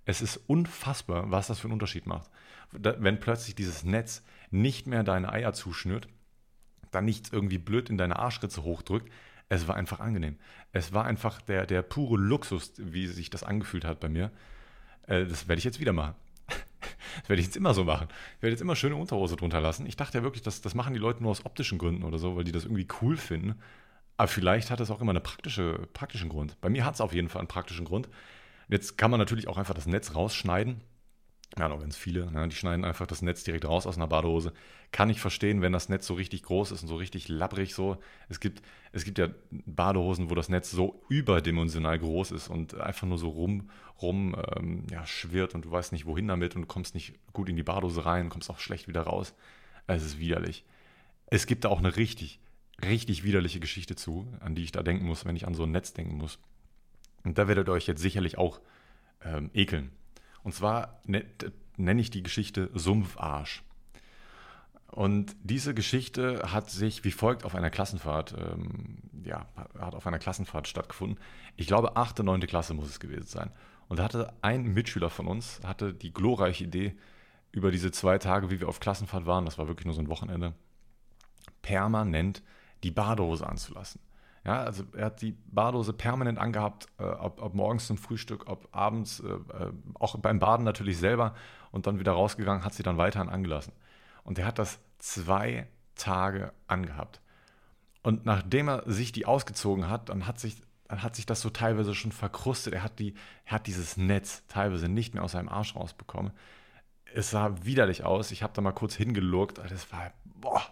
[0.06, 2.30] Es ist unfassbar, was das für einen Unterschied macht.
[2.72, 6.08] Wenn plötzlich dieses Netz nicht mehr deine Eier zuschnürt,
[6.92, 9.12] dann nichts irgendwie blöd in deine Arschritze hochdrückt.
[9.50, 10.38] Es war einfach angenehm.
[10.72, 14.32] Es war einfach der, der pure Luxus, wie sich das angefühlt hat bei mir.
[15.08, 16.16] Äh, das werde ich jetzt wieder machen.
[17.22, 18.08] Das werde ich jetzt immer so machen.
[18.38, 19.86] Ich werde jetzt immer schöne Unterhose drunter lassen.
[19.86, 22.36] Ich dachte ja wirklich, das, das machen die Leute nur aus optischen Gründen oder so,
[22.36, 23.60] weil die das irgendwie cool finden.
[24.18, 26.60] Aber vielleicht hat es auch immer einen praktische, praktischen Grund.
[26.62, 28.10] Bei mir hat es auf jeden Fall einen praktischen Grund.
[28.68, 30.82] Jetzt kann man natürlich auch einfach das Netz rausschneiden
[31.58, 34.54] ja, noch ganz viele, ne, die schneiden einfach das Netz direkt raus aus einer Badehose.
[34.92, 37.98] Kann ich verstehen, wenn das Netz so richtig groß ist und so richtig labbrig so.
[38.30, 38.62] Es gibt,
[38.94, 43.30] es gibt ja Badehosen, wo das Netz so überdimensional groß ist und einfach nur so
[43.30, 43.70] rum,
[44.02, 47.50] rum ähm, ja, schwirrt und du weißt nicht, wohin damit und du kommst nicht gut
[47.50, 49.34] in die Badehose rein, kommst auch schlecht wieder raus.
[49.88, 50.64] Es ist widerlich.
[51.28, 52.40] Es gibt da auch eine richtig,
[52.84, 55.72] richtig widerliche Geschichte zu, an die ich da denken muss, wenn ich an so ein
[55.72, 56.40] Netz denken muss.
[57.24, 58.62] Und da werdet ihr euch jetzt sicherlich auch
[59.24, 59.92] ähm, ekeln
[60.44, 61.26] und zwar ne,
[61.78, 63.64] nenne ich die Geschichte Sumpfarsch.
[64.92, 69.46] Und diese Geschichte hat sich wie folgt auf einer Klassenfahrt, ähm, ja,
[69.80, 71.18] hat auf einer Klassenfahrt stattgefunden.
[71.56, 73.52] Ich glaube, achte, neunte Klasse muss es gewesen sein.
[73.88, 76.96] Und da hatte ein Mitschüler von uns, hatte die glorreiche Idee,
[77.52, 80.10] über diese zwei Tage, wie wir auf Klassenfahrt waren, das war wirklich nur so ein
[80.10, 80.54] Wochenende,
[81.62, 82.42] permanent
[82.84, 84.00] die Badehose anzulassen.
[84.44, 88.68] Ja, also er hat die Badehose permanent angehabt, äh, ob, ob, morgens zum Frühstück, ob
[88.72, 91.36] abends, äh, äh, auch beim Baden natürlich selber
[91.72, 93.74] und dann wieder rausgegangen, hat sie dann weiterhin angelassen.
[94.24, 97.22] Und er hat das zwei Tage angehabt.
[98.02, 101.52] Und nachdem er sich die ausgezogen hat, dann hat sich, dann hat sich das so
[101.52, 102.74] teilweise schon verkrustet.
[102.74, 103.14] Er hat, die,
[103.46, 106.32] er hat dieses Netz teilweise nicht mehr aus seinem Arsch rausbekommen.
[107.14, 108.32] Es sah widerlich aus.
[108.32, 109.60] Ich habe da mal kurz hingelurkt.
[109.60, 110.64] Das war, boah,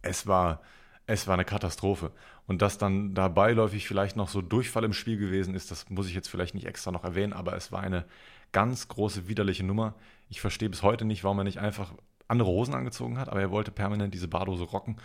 [0.00, 0.62] es war,
[1.10, 2.12] es war eine Katastrophe.
[2.46, 6.06] Und dass dann da beiläufig vielleicht noch so Durchfall im Spiel gewesen ist, das muss
[6.06, 8.04] ich jetzt vielleicht nicht extra noch erwähnen, aber es war eine
[8.52, 9.94] ganz große widerliche Nummer.
[10.28, 11.92] Ich verstehe bis heute nicht, warum er nicht einfach
[12.28, 14.96] andere Hosen angezogen hat, aber er wollte permanent diese Badose rocken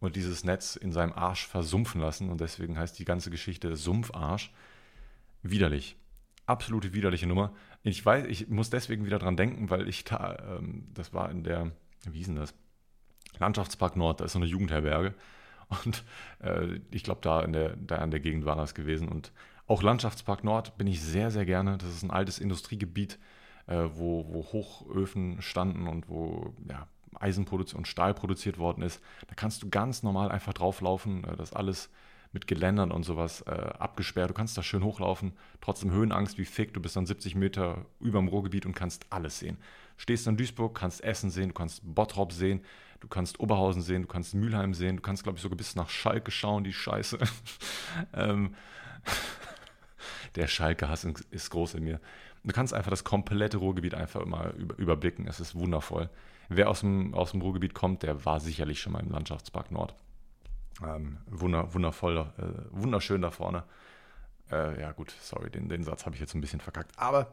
[0.00, 2.28] und dieses Netz in seinem Arsch versumpfen lassen.
[2.28, 4.52] Und deswegen heißt die ganze Geschichte Sumpfarsch.
[5.44, 5.96] Widerlich.
[6.46, 7.52] Absolute widerliche Nummer.
[7.84, 11.44] Ich weiß, ich muss deswegen wieder dran denken, weil ich da, ähm, das war in
[11.44, 11.70] der,
[12.10, 12.52] wie hieß denn das?
[13.38, 15.14] Landschaftspark Nord, da ist so eine Jugendherberge.
[15.84, 16.04] Und
[16.40, 19.08] äh, ich glaube, da, in der, da in der Gegend war das gewesen.
[19.08, 19.32] Und
[19.66, 21.78] auch Landschaftspark Nord bin ich sehr, sehr gerne.
[21.78, 23.18] Das ist ein altes Industriegebiet,
[23.66, 26.86] äh, wo, wo Hochöfen standen und wo ja,
[27.18, 29.00] Eisenproduktion und Stahl produziert worden ist.
[29.28, 31.24] Da kannst du ganz normal einfach drauflaufen.
[31.24, 31.90] Äh, das alles
[32.32, 34.30] mit Geländern und sowas äh, abgesperrt.
[34.30, 36.72] Du kannst da schön hochlaufen, trotzdem Höhenangst wie Fick.
[36.72, 39.58] Du bist dann 70 Meter über dem Ruhrgebiet und kannst alles sehen.
[39.98, 42.62] Stehst in Duisburg, kannst Essen sehen, du kannst Bottrop sehen,
[43.02, 45.90] du kannst Oberhausen sehen, du kannst Mülheim sehen, du kannst, glaube ich, sogar bis nach
[45.90, 47.18] Schalke schauen, die Scheiße.
[48.14, 48.54] ähm,
[50.36, 52.00] der Schalke-Hass ist groß in mir.
[52.44, 55.26] Du kannst einfach das komplette Ruhrgebiet einfach mal überblicken.
[55.26, 56.10] Es ist wundervoll.
[56.48, 59.94] Wer aus dem, aus dem Ruhrgebiet kommt, der war sicherlich schon mal im Landschaftspark Nord.
[60.84, 63.64] Ähm, wunder, wundervoll, äh, wunderschön da vorne.
[64.50, 66.96] Äh, ja, gut, sorry, den, den Satz habe ich jetzt ein bisschen verkackt.
[66.96, 67.32] Aber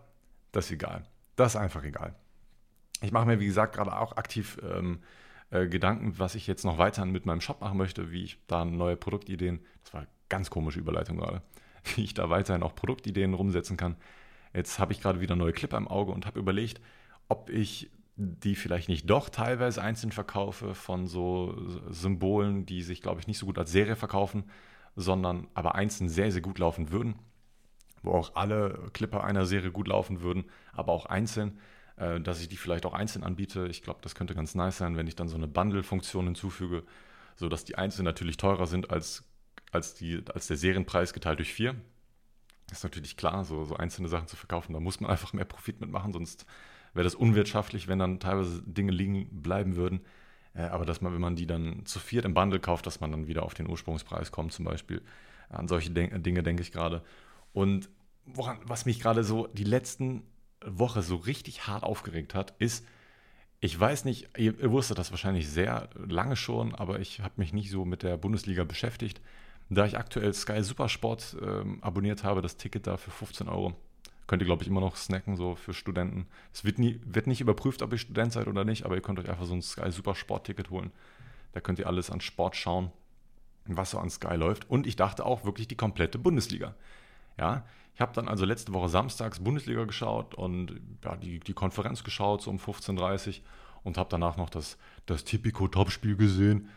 [0.51, 1.03] das ist egal.
[1.36, 2.15] Das ist einfach egal.
[3.01, 4.99] Ich mache mir, wie gesagt, gerade auch aktiv ähm,
[5.52, 8.66] äh, Gedanken, was ich jetzt noch weiter mit meinem Shop machen möchte, wie ich da
[8.66, 11.41] neue Produktideen, das war eine ganz komische Überleitung gerade,
[11.95, 13.95] wie ich da weiterhin auch Produktideen rumsetzen kann.
[14.54, 16.82] Jetzt habe ich gerade wieder neue Clipper im Auge und habe überlegt,
[17.28, 21.56] ob ich die vielleicht nicht doch teilweise einzeln verkaufe von so
[21.89, 24.43] Symbolen, die sich, glaube ich, nicht so gut als Serie verkaufen,
[24.95, 27.16] sondern aber einzeln sehr, sehr gut laufen würden,
[28.04, 31.60] wo auch alle Clipper einer Serie gut laufen würden, aber auch einzeln
[32.00, 33.68] äh, dass ich die vielleicht auch einzeln anbiete.
[33.68, 36.84] Ich glaube, das könnte ganz nice sein, wenn ich dann so eine Bundle-Funktion hinzufüge,
[37.36, 39.24] sodass die einzeln natürlich teurer sind als,
[39.72, 41.76] als, die, als der Serienpreis geteilt durch vier.
[42.72, 45.82] Ist natürlich klar, so, so einzelne Sachen zu verkaufen, da muss man einfach mehr Profit
[45.82, 46.45] mitmachen, sonst
[46.93, 50.02] wäre das unwirtschaftlich, wenn dann teilweise Dinge liegen bleiben würden.
[50.54, 53.12] Äh, aber dass man, wenn man die dann zu viert im Bundle kauft, dass man
[53.12, 55.02] dann wieder auf den Ursprungspreis kommt, zum Beispiel.
[55.50, 57.04] An solche Dinge denke ich gerade.
[57.54, 57.89] Und
[58.26, 60.24] woran, was mich gerade so die letzten
[60.78, 62.86] Woche so richtig hart aufgeregt hat, ist,
[63.61, 67.53] ich weiß nicht, ihr, ihr wusstet das wahrscheinlich sehr lange schon, aber ich habe mich
[67.53, 69.22] nicht so mit der Bundesliga beschäftigt.
[69.70, 73.76] Da ich aktuell Sky Supersport ähm, abonniert habe, das Ticket da für 15 Euro,
[74.26, 76.28] könnt ihr, glaube ich, immer noch snacken, so für Studenten.
[76.53, 79.20] Es wird, nie, wird nicht überprüft, ob ihr Student seid oder nicht, aber ihr könnt
[79.20, 80.91] euch einfach so ein Sky Supersport-Ticket holen.
[81.51, 82.91] Da könnt ihr alles an Sport schauen,
[83.65, 84.70] was so an Sky läuft.
[84.70, 86.76] Und ich dachte auch wirklich die komplette Bundesliga.
[87.38, 87.65] Ja,
[88.00, 92.41] Ich habe dann also letzte Woche samstags Bundesliga geschaut und ja, die, die Konferenz geschaut,
[92.41, 93.34] so um 15.30 Uhr
[93.84, 96.70] und habe danach noch das, das Tipico-Topspiel gesehen.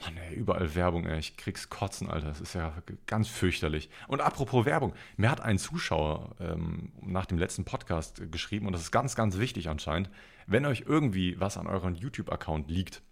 [0.00, 1.18] Mann, ey, überall Werbung, ey.
[1.18, 2.28] Ich krieg's kotzen, Alter.
[2.28, 2.72] Das ist ja
[3.04, 3.90] ganz fürchterlich.
[4.08, 8.80] Und apropos Werbung, mir hat ein Zuschauer ähm, nach dem letzten Podcast geschrieben, und das
[8.80, 10.08] ist ganz, ganz wichtig anscheinend,
[10.46, 13.02] wenn euch irgendwie was an eurem YouTube-Account liegt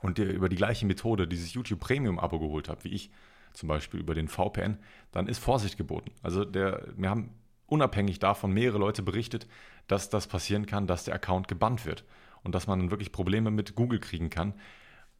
[0.00, 3.10] und ihr über die gleiche Methode dieses YouTube Premium-Abo geholt habt, wie ich,
[3.56, 4.78] zum Beispiel über den VPN,
[5.12, 6.12] dann ist Vorsicht geboten.
[6.22, 7.30] Also der, wir haben
[7.66, 9.46] unabhängig davon mehrere Leute berichtet,
[9.86, 12.04] dass das passieren kann, dass der Account gebannt wird
[12.42, 14.54] und dass man dann wirklich Probleme mit Google kriegen kann.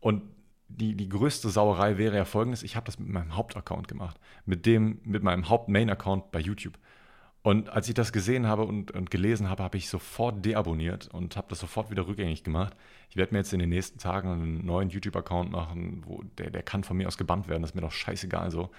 [0.01, 0.23] Und
[0.69, 4.67] die, die größte Sauerei wäre ja folgendes: Ich habe das mit meinem Hauptaccount gemacht, mit
[4.67, 6.79] dem, mit meinem Haupt-Main-Account bei YouTube.
[7.47, 11.37] Und als ich das gesehen habe und, und gelesen habe, habe ich sofort deabonniert und
[11.37, 12.75] habe das sofort wieder rückgängig gemacht.
[13.09, 16.65] Ich werde mir jetzt in den nächsten Tagen einen neuen YouTube-Account machen, wo der, der
[16.65, 17.63] kann von mir aus gebannt werden.
[17.63, 18.71] Das ist mir doch scheißegal so.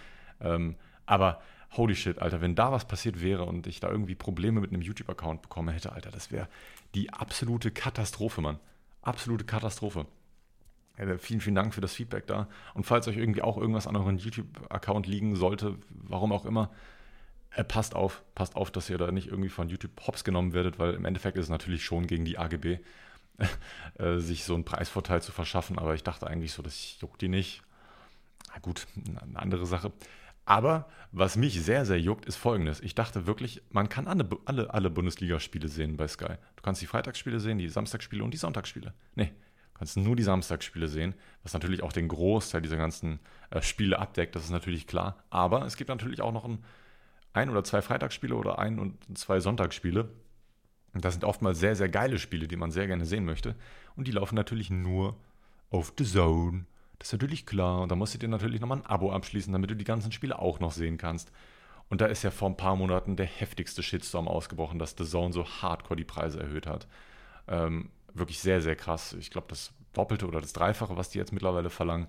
[0.42, 1.42] Ähm, aber
[1.78, 4.82] holy shit, Alter, wenn da was passiert wäre und ich da irgendwie Probleme mit einem
[4.82, 6.50] YouTube-Account bekommen hätte, Alter, das wäre
[6.94, 8.60] die absolute Katastrophe, Mann.
[9.02, 10.08] Absolute Katastrophe.
[10.98, 12.50] Ja, vielen, vielen Dank für das Feedback da.
[12.74, 16.70] Und falls euch irgendwie auch irgendwas an euren YouTube-Account liegen sollte, warum auch immer,
[17.52, 20.80] äh, passt auf, passt auf, dass ihr da nicht irgendwie von YouTube hops genommen werdet,
[20.80, 22.80] weil im Endeffekt ist es natürlich schon gegen die AGB,
[24.00, 25.78] äh, sich so einen Preisvorteil zu verschaffen.
[25.80, 27.62] Aber ich dachte eigentlich so, das juckt die nicht.
[28.54, 29.92] Na gut, eine andere Sache.
[30.48, 32.80] Aber was mich sehr, sehr juckt, ist folgendes.
[32.80, 36.36] Ich dachte wirklich, man kann alle, alle, alle Bundesligaspiele sehen bei Sky.
[36.56, 38.94] Du kannst die Freitagsspiele sehen, die Samstagsspiele und die Sonntagsspiele.
[39.16, 43.20] Nee, du kannst nur die Samstagsspiele sehen, was natürlich auch den Großteil dieser ganzen
[43.50, 45.22] äh, Spiele abdeckt, das ist natürlich klar.
[45.30, 46.64] Aber es gibt natürlich auch noch ein,
[47.38, 50.10] ein oder zwei Freitagsspiele oder ein und zwei Sonntagsspiele.
[50.94, 53.56] Das sind oftmals sehr, sehr geile Spiele, die man sehr gerne sehen möchte.
[53.96, 55.16] Und die laufen natürlich nur
[55.70, 56.66] auf The Zone
[57.00, 57.82] das ist natürlich klar.
[57.82, 60.40] Und da musst du dir natürlich nochmal ein Abo abschließen, damit du die ganzen Spiele
[60.40, 61.32] auch noch sehen kannst.
[61.90, 65.32] Und da ist ja vor ein paar Monaten der heftigste Shitstorm ausgebrochen, dass The Zone
[65.32, 66.88] so hardcore die Preise erhöht hat.
[67.48, 69.14] Ähm, wirklich sehr, sehr krass.
[69.14, 72.08] Ich glaube, das Doppelte oder das Dreifache, was die jetzt mittlerweile verlangen.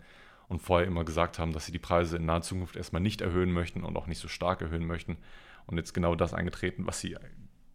[0.48, 3.52] Und vorher immer gesagt haben, dass sie die Preise in naher Zukunft erstmal nicht erhöhen
[3.52, 5.18] möchten und auch nicht so stark erhöhen möchten.
[5.66, 7.16] Und jetzt genau das eingetreten, was sie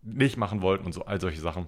[0.01, 1.67] nicht machen wollten und so all solche Sachen.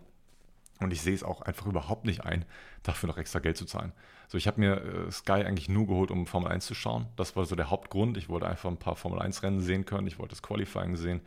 [0.80, 2.44] Und ich sehe es auch einfach überhaupt nicht ein,
[2.84, 3.94] dafür noch extra Geld zu zahlen.
[4.28, 7.08] So, ich habe mir äh, Sky eigentlich nur geholt, um Formel 1 zu schauen.
[7.16, 8.18] Das war so der Hauptgrund.
[8.18, 10.08] Ich wollte einfach ein paar Formel 1 Rennen sehen können.
[10.08, 11.22] Ich wollte das Qualifying sehen,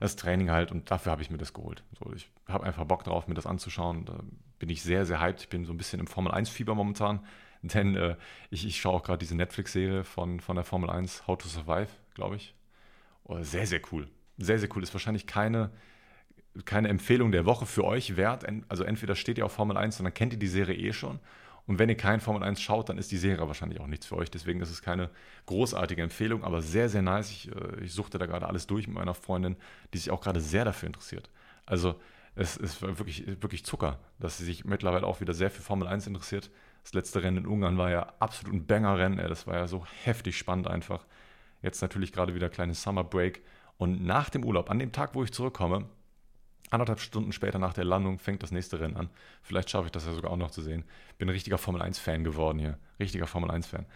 [0.00, 0.70] das Training halt.
[0.70, 1.82] Und dafür habe ich mir das geholt.
[1.98, 4.04] So, ich habe einfach Bock drauf, mir das anzuschauen.
[4.04, 4.18] Da
[4.58, 5.40] bin ich sehr, sehr hyped.
[5.40, 7.20] Ich bin so ein bisschen im Formel 1-Fieber momentan.
[7.74, 8.16] Denn äh,
[8.50, 11.88] ich, ich schaue auch gerade diese Netflix-Serie von, von der Formel 1, How to Survive,
[12.14, 12.54] glaube ich.
[13.24, 14.08] Oh, sehr, sehr cool.
[14.36, 14.82] Sehr, sehr cool.
[14.82, 15.70] Ist wahrscheinlich keine
[16.64, 18.46] keine Empfehlung der Woche für euch wert.
[18.68, 21.18] Also entweder steht ihr auf Formel 1 und dann kennt ihr die Serie eh schon.
[21.66, 24.16] Und wenn ihr kein Formel 1 schaut, dann ist die Serie wahrscheinlich auch nichts für
[24.16, 24.30] euch.
[24.30, 25.10] Deswegen ist es keine
[25.46, 27.30] großartige Empfehlung, aber sehr, sehr nice.
[27.30, 29.56] Ich, äh, ich suchte da gerade alles durch mit meiner Freundin,
[29.92, 31.30] die sich auch gerade sehr dafür interessiert.
[31.64, 31.94] Also
[32.36, 36.06] es ist wirklich, wirklich Zucker, dass sie sich mittlerweile auch wieder sehr für Formel 1
[36.06, 36.50] interessiert.
[36.84, 39.16] Das letzte Rennen in Ungarn war ja absolut ein Banger-Rennen.
[39.16, 41.04] Das war ja so heftig spannend einfach.
[41.62, 43.42] Jetzt natürlich gerade wieder kleines Summer Break.
[43.78, 45.88] Und nach dem Urlaub, an dem Tag, wo ich zurückkomme,
[46.70, 49.10] Anderthalb Stunden später nach der Landung fängt das nächste Rennen an.
[49.42, 50.84] Vielleicht schaffe ich das ja sogar auch noch zu sehen.
[51.18, 52.78] Bin ein richtiger Formel 1-Fan geworden hier.
[52.98, 53.86] Richtiger Formel 1-Fan.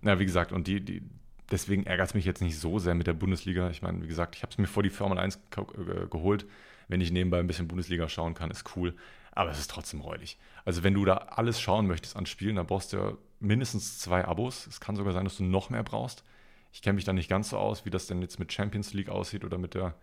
[0.00, 1.02] Na, wie gesagt, und die, die,
[1.50, 3.70] deswegen ärgert es mich jetzt nicht so sehr mit der Bundesliga.
[3.70, 6.46] Ich meine, wie gesagt, ich habe es mir vor die Formel 1 äh, geholt.
[6.88, 8.94] Wenn ich nebenbei ein bisschen Bundesliga schauen kann, ist cool.
[9.34, 10.38] Aber es ist trotzdem räudig.
[10.64, 14.24] Also, wenn du da alles schauen möchtest an Spielen, dann brauchst du ja mindestens zwei
[14.24, 14.66] Abos.
[14.66, 16.24] Es kann sogar sein, dass du noch mehr brauchst.
[16.72, 19.08] Ich kenne mich da nicht ganz so aus, wie das denn jetzt mit Champions League
[19.08, 19.94] aussieht oder mit der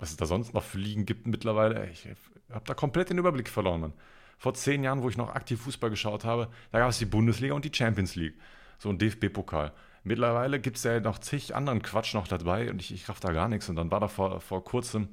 [0.00, 1.88] was es da sonst noch für Ligen gibt mittlerweile.
[1.90, 2.08] Ich
[2.50, 3.92] habe da komplett den Überblick verloren, Mann.
[4.38, 7.52] Vor zehn Jahren, wo ich noch aktiv Fußball geschaut habe, da gab es die Bundesliga
[7.54, 8.34] und die Champions League.
[8.78, 9.72] So ein DFB-Pokal.
[10.02, 13.32] Mittlerweile gibt es ja noch zig anderen Quatsch noch dabei und ich, ich raff da
[13.32, 13.68] gar nichts.
[13.68, 15.08] Und dann war da vor, vor kurzem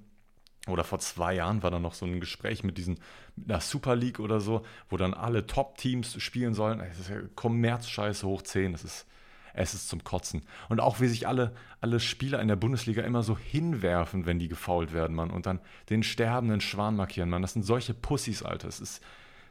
[0.67, 2.99] oder vor zwei Jahren war da noch so ein Gespräch mit diesen,
[3.35, 6.79] mit einer Super League oder so, wo dann alle Top-Teams spielen sollen.
[6.79, 8.73] Das ist ja Kommerzscheiße hoch 10.
[8.73, 9.07] Das ist,
[9.53, 10.43] es ist zum Kotzen.
[10.69, 14.47] Und auch wie sich alle, alle Spieler in der Bundesliga immer so hinwerfen, wenn die
[14.47, 15.31] gefault werden, Mann.
[15.31, 15.59] Und dann
[15.89, 17.41] den sterbenden Schwan markieren, Mann.
[17.41, 18.67] Das sind solche Pussys, Alter.
[18.67, 19.03] Es ist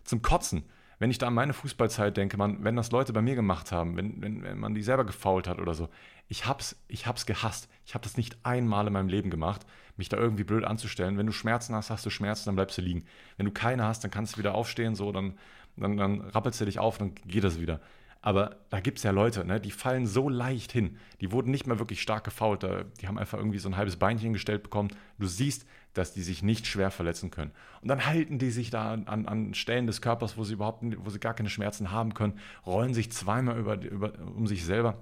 [0.04, 0.64] zum Kotzen.
[0.98, 3.96] Wenn ich da an meine Fußballzeit denke, man, wenn das Leute bei mir gemacht haben,
[3.96, 5.90] wenn, wenn, wenn man die selber gefault hat oder so,
[6.28, 7.68] ich hab's, ich hab's gehasst.
[7.84, 9.66] Ich habe das nicht einmal in meinem Leben gemacht,
[9.96, 11.18] mich da irgendwie blöd anzustellen.
[11.18, 13.04] Wenn du Schmerzen hast, hast du Schmerzen, dann bleibst du liegen.
[13.36, 15.34] Wenn du keine hast, dann kannst du wieder aufstehen, so, dann,
[15.76, 17.80] dann, dann rappelst du dich auf, dann geht das wieder.
[18.22, 20.98] Aber da gibt es ja Leute, ne, die fallen so leicht hin.
[21.20, 22.66] Die wurden nicht mehr wirklich stark gefault.
[23.00, 24.90] Die haben einfach irgendwie so ein halbes Beinchen gestellt bekommen.
[25.18, 27.52] Du siehst, dass die sich nicht schwer verletzen können.
[27.82, 31.10] Und dann halten die sich da an, an Stellen des Körpers, wo sie überhaupt, wo
[31.10, 34.98] sie gar keine Schmerzen haben können, rollen sich zweimal über, über, um sich selber.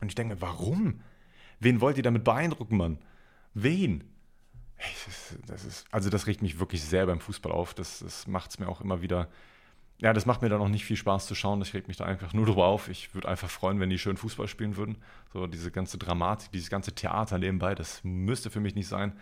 [0.00, 1.00] Und ich denke, warum?
[1.60, 2.98] Wen wollt ihr damit beeindrucken, Mann?
[3.54, 4.04] Wen?
[5.46, 7.74] Das ist, also das regt mich wirklich sehr beim Fußball auf.
[7.74, 9.28] Das, das macht es mir auch immer wieder.
[10.00, 11.58] Ja, das macht mir dann auch nicht viel Spaß zu schauen.
[11.58, 12.88] Das regt mich da einfach nur drüber auf.
[12.88, 14.98] Ich würde einfach freuen, wenn die schön Fußball spielen würden.
[15.32, 19.12] So diese ganze Dramatik, dieses ganze Theater nebenbei, das müsste für mich nicht sein.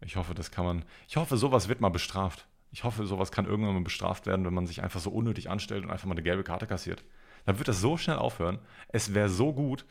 [0.00, 0.84] Ich hoffe, das kann man.
[1.08, 2.46] Ich hoffe, sowas wird mal bestraft.
[2.70, 5.84] Ich hoffe, sowas kann irgendwann mal bestraft werden, wenn man sich einfach so unnötig anstellt
[5.84, 7.04] und einfach mal eine gelbe Karte kassiert.
[7.46, 8.58] Dann wird das so schnell aufhören.
[8.88, 9.86] Es wäre so gut.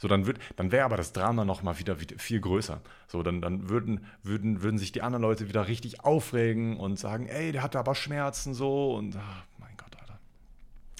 [0.00, 2.80] So, dann, wird, dann wäre aber das Drama noch mal wieder viel größer.
[3.06, 7.26] So, dann, dann würden, würden, würden sich die anderen Leute wieder richtig aufregen und sagen,
[7.26, 10.18] ey, der hatte aber Schmerzen so und ach, mein Gott, Alter.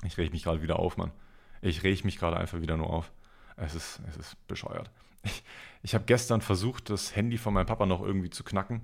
[0.05, 1.13] Ich reg mich gerade wieder auf, Mann.
[1.63, 3.11] Ich reg mich gerade einfach wieder nur auf.
[3.57, 4.91] Es ist, es ist bescheuert.
[5.23, 5.45] Ich,
[5.83, 8.83] ich habe gestern versucht, das Handy von meinem Papa noch irgendwie zu knacken.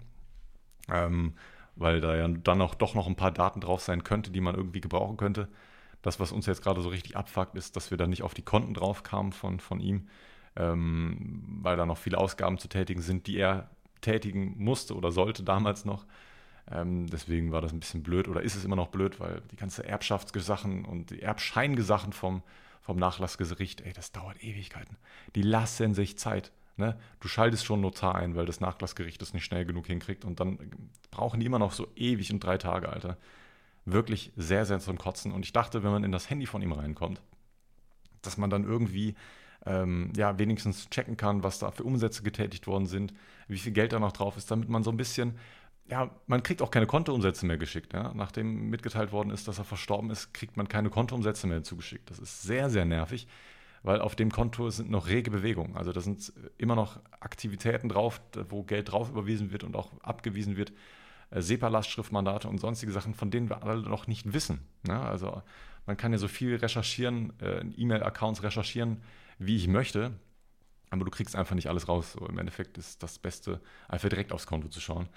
[0.88, 1.34] Ähm,
[1.74, 4.54] weil da ja dann auch doch noch ein paar Daten drauf sein könnte, die man
[4.54, 5.48] irgendwie gebrauchen könnte.
[6.06, 8.42] Das, was uns jetzt gerade so richtig abfuckt, ist, dass wir da nicht auf die
[8.42, 10.06] Konten drauf kamen von, von ihm,
[10.54, 13.70] ähm, weil da noch viele Ausgaben zu tätigen sind, die er
[14.02, 16.06] tätigen musste oder sollte damals noch.
[16.70, 19.56] Ähm, deswegen war das ein bisschen blöd oder ist es immer noch blöd, weil die
[19.56, 22.44] ganze Erbschaftsgesachen und die Erbscheingesachen vom,
[22.82, 24.96] vom Nachlassgericht, ey, das dauert Ewigkeiten.
[25.34, 26.52] Die lassen sich Zeit.
[26.76, 26.96] Ne?
[27.18, 30.70] Du schaltest schon Notar ein, weil das Nachlassgericht das nicht schnell genug hinkriegt und dann
[31.10, 33.16] brauchen die immer noch so ewig und drei Tage, Alter.
[33.86, 35.32] Wirklich sehr, sehr zum Kotzen.
[35.32, 37.22] Und ich dachte, wenn man in das Handy von ihm reinkommt,
[38.22, 39.14] dass man dann irgendwie
[39.64, 43.14] ähm, ja, wenigstens checken kann, was da für Umsätze getätigt worden sind,
[43.48, 45.38] wie viel Geld da noch drauf ist, damit man so ein bisschen,
[45.88, 47.94] ja, man kriegt auch keine Kontoumsätze mehr geschickt.
[47.94, 48.12] Ja?
[48.14, 52.10] Nachdem mitgeteilt worden ist, dass er verstorben ist, kriegt man keine Kontoumsätze mehr zugeschickt.
[52.10, 53.26] Das ist sehr, sehr nervig
[53.86, 55.76] weil auf dem Konto sind noch rege Bewegungen.
[55.76, 60.56] Also da sind immer noch Aktivitäten drauf, wo Geld drauf überwiesen wird und auch abgewiesen
[60.56, 60.72] wird.
[61.30, 64.60] Äh, SEPA-Lastschriftmandate und sonstige Sachen, von denen wir alle noch nicht wissen.
[64.86, 64.98] Ne?
[64.98, 65.42] Also
[65.86, 69.02] man kann ja so viel recherchieren, äh, E-Mail-Accounts recherchieren,
[69.38, 70.12] wie ich möchte,
[70.90, 72.12] aber du kriegst einfach nicht alles raus.
[72.12, 75.08] So, Im Endeffekt ist das Beste, einfach direkt aufs Konto zu schauen.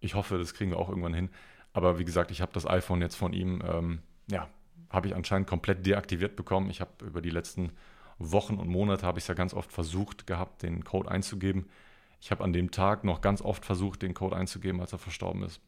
[0.00, 1.30] Ich hoffe, das kriegen wir auch irgendwann hin.
[1.72, 3.98] Aber wie gesagt, ich habe das iPhone jetzt von ihm, ähm,
[4.30, 4.48] ja,
[4.90, 6.70] habe ich anscheinend komplett deaktiviert bekommen.
[6.70, 7.72] Ich habe über die letzten
[8.18, 11.68] Wochen und Monate habe ich es ja ganz oft versucht gehabt, den Code einzugeben.
[12.20, 15.42] Ich habe an dem Tag noch ganz oft versucht, den Code einzugeben, als er verstorben
[15.42, 15.60] ist.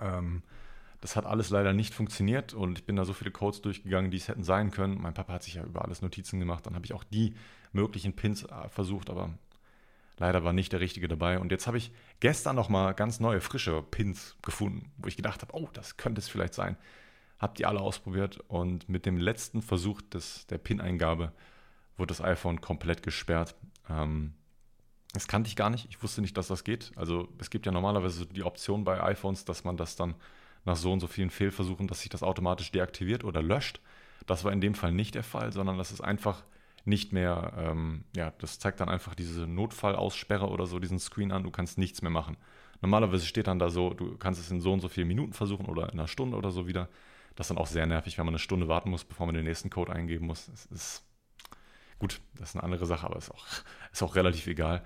[0.00, 0.42] Ähm,
[1.00, 4.18] das hat alles leider nicht funktioniert und ich bin da so viele Codes durchgegangen, die
[4.18, 5.00] es hätten sein können.
[5.00, 6.66] Mein Papa hat sich ja über alles Notizen gemacht.
[6.66, 7.34] Dann habe ich auch die
[7.72, 9.30] möglichen Pins äh, versucht, aber
[10.18, 11.38] leider war nicht der richtige dabei.
[11.38, 15.54] Und jetzt habe ich gestern nochmal ganz neue, frische Pins gefunden, wo ich gedacht habe,
[15.54, 16.76] oh, das könnte es vielleicht sein
[17.40, 21.32] habe die alle ausprobiert und mit dem letzten Versuch des, der PIN-Eingabe
[21.96, 23.56] wurde das iPhone komplett gesperrt.
[23.88, 24.34] Ähm,
[25.12, 25.86] das kannte ich gar nicht.
[25.88, 26.92] Ich wusste nicht, dass das geht.
[26.96, 30.14] Also es gibt ja normalerweise die Option bei iPhones, dass man das dann
[30.64, 33.80] nach so und so vielen Fehlversuchen, dass sich das automatisch deaktiviert oder löscht.
[34.26, 36.44] Das war in dem Fall nicht der Fall, sondern das ist einfach
[36.84, 41.42] nicht mehr, ähm, ja, das zeigt dann einfach diese Notfallaussperre oder so, diesen Screen an,
[41.42, 42.36] du kannst nichts mehr machen.
[42.80, 45.66] Normalerweise steht dann da so, du kannst es in so und so vielen Minuten versuchen
[45.66, 46.88] oder in einer Stunde oder so wieder.
[47.36, 49.44] Das ist dann auch sehr nervig, wenn man eine Stunde warten muss, bevor man den
[49.44, 50.48] nächsten Code eingeben muss.
[50.48, 51.04] Es ist
[52.00, 53.46] gut, das ist eine andere Sache, aber ist auch,
[53.92, 54.82] ist auch relativ egal.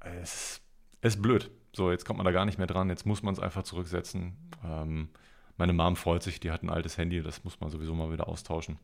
[0.00, 0.60] Es,
[1.00, 1.50] ist blöd.
[1.72, 4.36] So, jetzt kommt man da gar nicht mehr dran, jetzt muss man es einfach zurücksetzen.
[4.64, 5.10] Ähm,
[5.56, 8.26] meine Mom freut sich, die hat ein altes Handy, das muss man sowieso mal wieder
[8.26, 8.78] austauschen.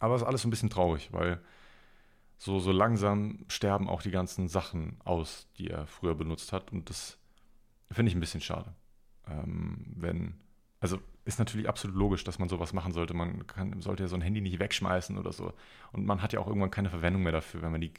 [0.00, 1.40] Aber es ist alles ein bisschen traurig, weil
[2.38, 6.72] so, so langsam sterben auch die ganzen Sachen aus, die er früher benutzt hat.
[6.72, 7.18] Und das
[7.90, 8.74] finde ich ein bisschen schade.
[9.28, 10.40] Ähm, wenn,
[10.80, 13.14] also ist natürlich absolut logisch, dass man sowas machen sollte.
[13.14, 15.52] Man kann, sollte ja so ein Handy nicht wegschmeißen oder so.
[15.92, 17.92] Und man hat ja auch irgendwann keine Verwendung mehr dafür, wenn man die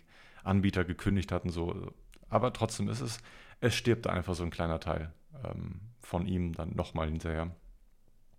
[0.44, 1.94] Anbieter gekündigt hat und so.
[2.30, 3.20] Aber trotzdem ist es,
[3.60, 5.14] es stirbt einfach so ein kleiner Teil
[5.44, 7.56] ähm, von ihm dann nochmal hinterher.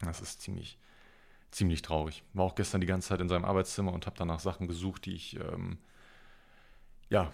[0.01, 0.79] Das ist ziemlich,
[1.53, 2.25] ziemlich traurig.
[2.33, 5.15] War auch gestern die ganze Zeit in seinem Arbeitszimmer und habe danach Sachen gesucht, die
[5.15, 5.79] ich, ähm,
[7.09, 7.31] ja,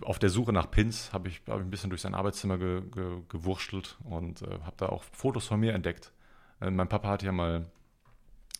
[0.00, 2.82] auf der Suche nach Pins habe ich, hab ich ein bisschen durch sein Arbeitszimmer ge,
[2.90, 6.12] ge, gewurschtelt und äh, habe da auch Fotos von mir entdeckt
[6.60, 7.66] äh, mein Papa hat ja mal,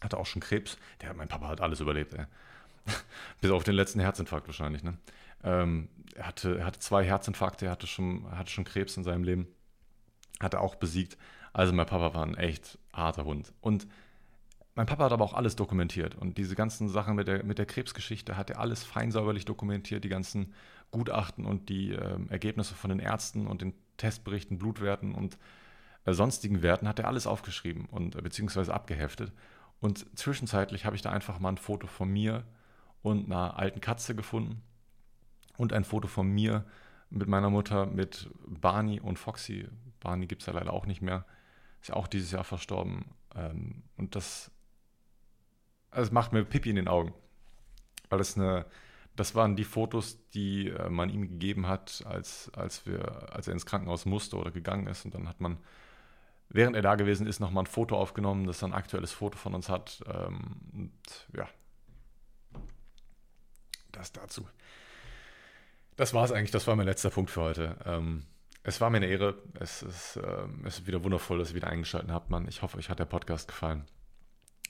[0.00, 0.78] hatte auch schon Krebs.
[1.00, 2.26] Der, mein Papa hat alles überlebt, ey.
[3.40, 4.96] Bis auf den letzten Herzinfarkt wahrscheinlich, ne?
[5.44, 9.24] Ähm, er, hatte, er hatte zwei Herzinfarkte, er hatte schon, hatte schon Krebs in seinem
[9.24, 9.46] Leben.
[10.40, 11.16] Hat er auch besiegt.
[11.52, 13.52] Also mein Papa war ein echt harter Hund.
[13.60, 13.86] Und
[14.74, 16.14] mein Papa hat aber auch alles dokumentiert.
[16.14, 20.04] Und diese ganzen Sachen mit der, mit der Krebsgeschichte hat er alles fein säuberlich dokumentiert.
[20.04, 20.54] Die ganzen
[20.90, 25.36] Gutachten und die äh, Ergebnisse von den Ärzten und den Testberichten, Blutwerten und
[26.14, 29.32] sonstigen Werten hat er alles aufgeschrieben und äh, beziehungsweise abgeheftet.
[29.80, 32.44] Und zwischenzeitlich habe ich da einfach mal ein Foto von mir
[33.02, 34.62] und einer alten Katze gefunden
[35.56, 36.64] und ein Foto von mir
[37.10, 39.68] mit meiner Mutter, mit Barney und Foxy.
[40.00, 41.24] Barney gibt es ja leider auch nicht mehr.
[41.80, 43.04] Ist ja auch dieses Jahr verstorben.
[43.34, 44.50] Ähm, und das,
[45.90, 47.14] das macht mir Pipi in den Augen.
[48.08, 48.66] Weil das eine,
[49.16, 53.54] das waren die Fotos, die äh, man ihm gegeben hat, als, als, wir, als er
[53.54, 55.04] ins Krankenhaus musste oder gegangen ist.
[55.04, 55.58] Und dann hat man,
[56.48, 59.68] während er da gewesen ist, nochmal ein Foto aufgenommen, das ein aktuelles Foto von uns
[59.68, 60.00] hat.
[60.06, 61.48] Ähm, und ja,
[63.92, 64.46] das dazu.
[65.96, 67.76] Das war es eigentlich, das war mein letzter Punkt für heute.
[67.84, 68.24] Ähm,
[68.62, 69.42] es war mir eine Ehre.
[69.58, 72.46] Es ist, äh, es ist wieder wundervoll, dass ihr wieder eingeschaltet habt, Mann.
[72.48, 73.84] Ich hoffe, euch hat der Podcast gefallen.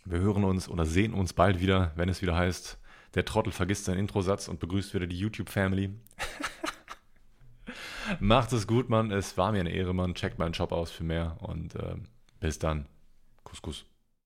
[0.05, 2.79] Wir hören uns oder sehen uns bald wieder, wenn es wieder heißt,
[3.15, 5.91] der Trottel vergisst seinen Introsatz und begrüßt wieder die YouTube-Family.
[8.21, 9.11] Macht es gut, Mann.
[9.11, 10.15] Es war mir eine Ehre, Mann.
[10.15, 11.97] Checkt meinen Shop aus für mehr und äh,
[12.41, 12.87] bis dann.
[13.45, 13.85] Kuss, Kuss.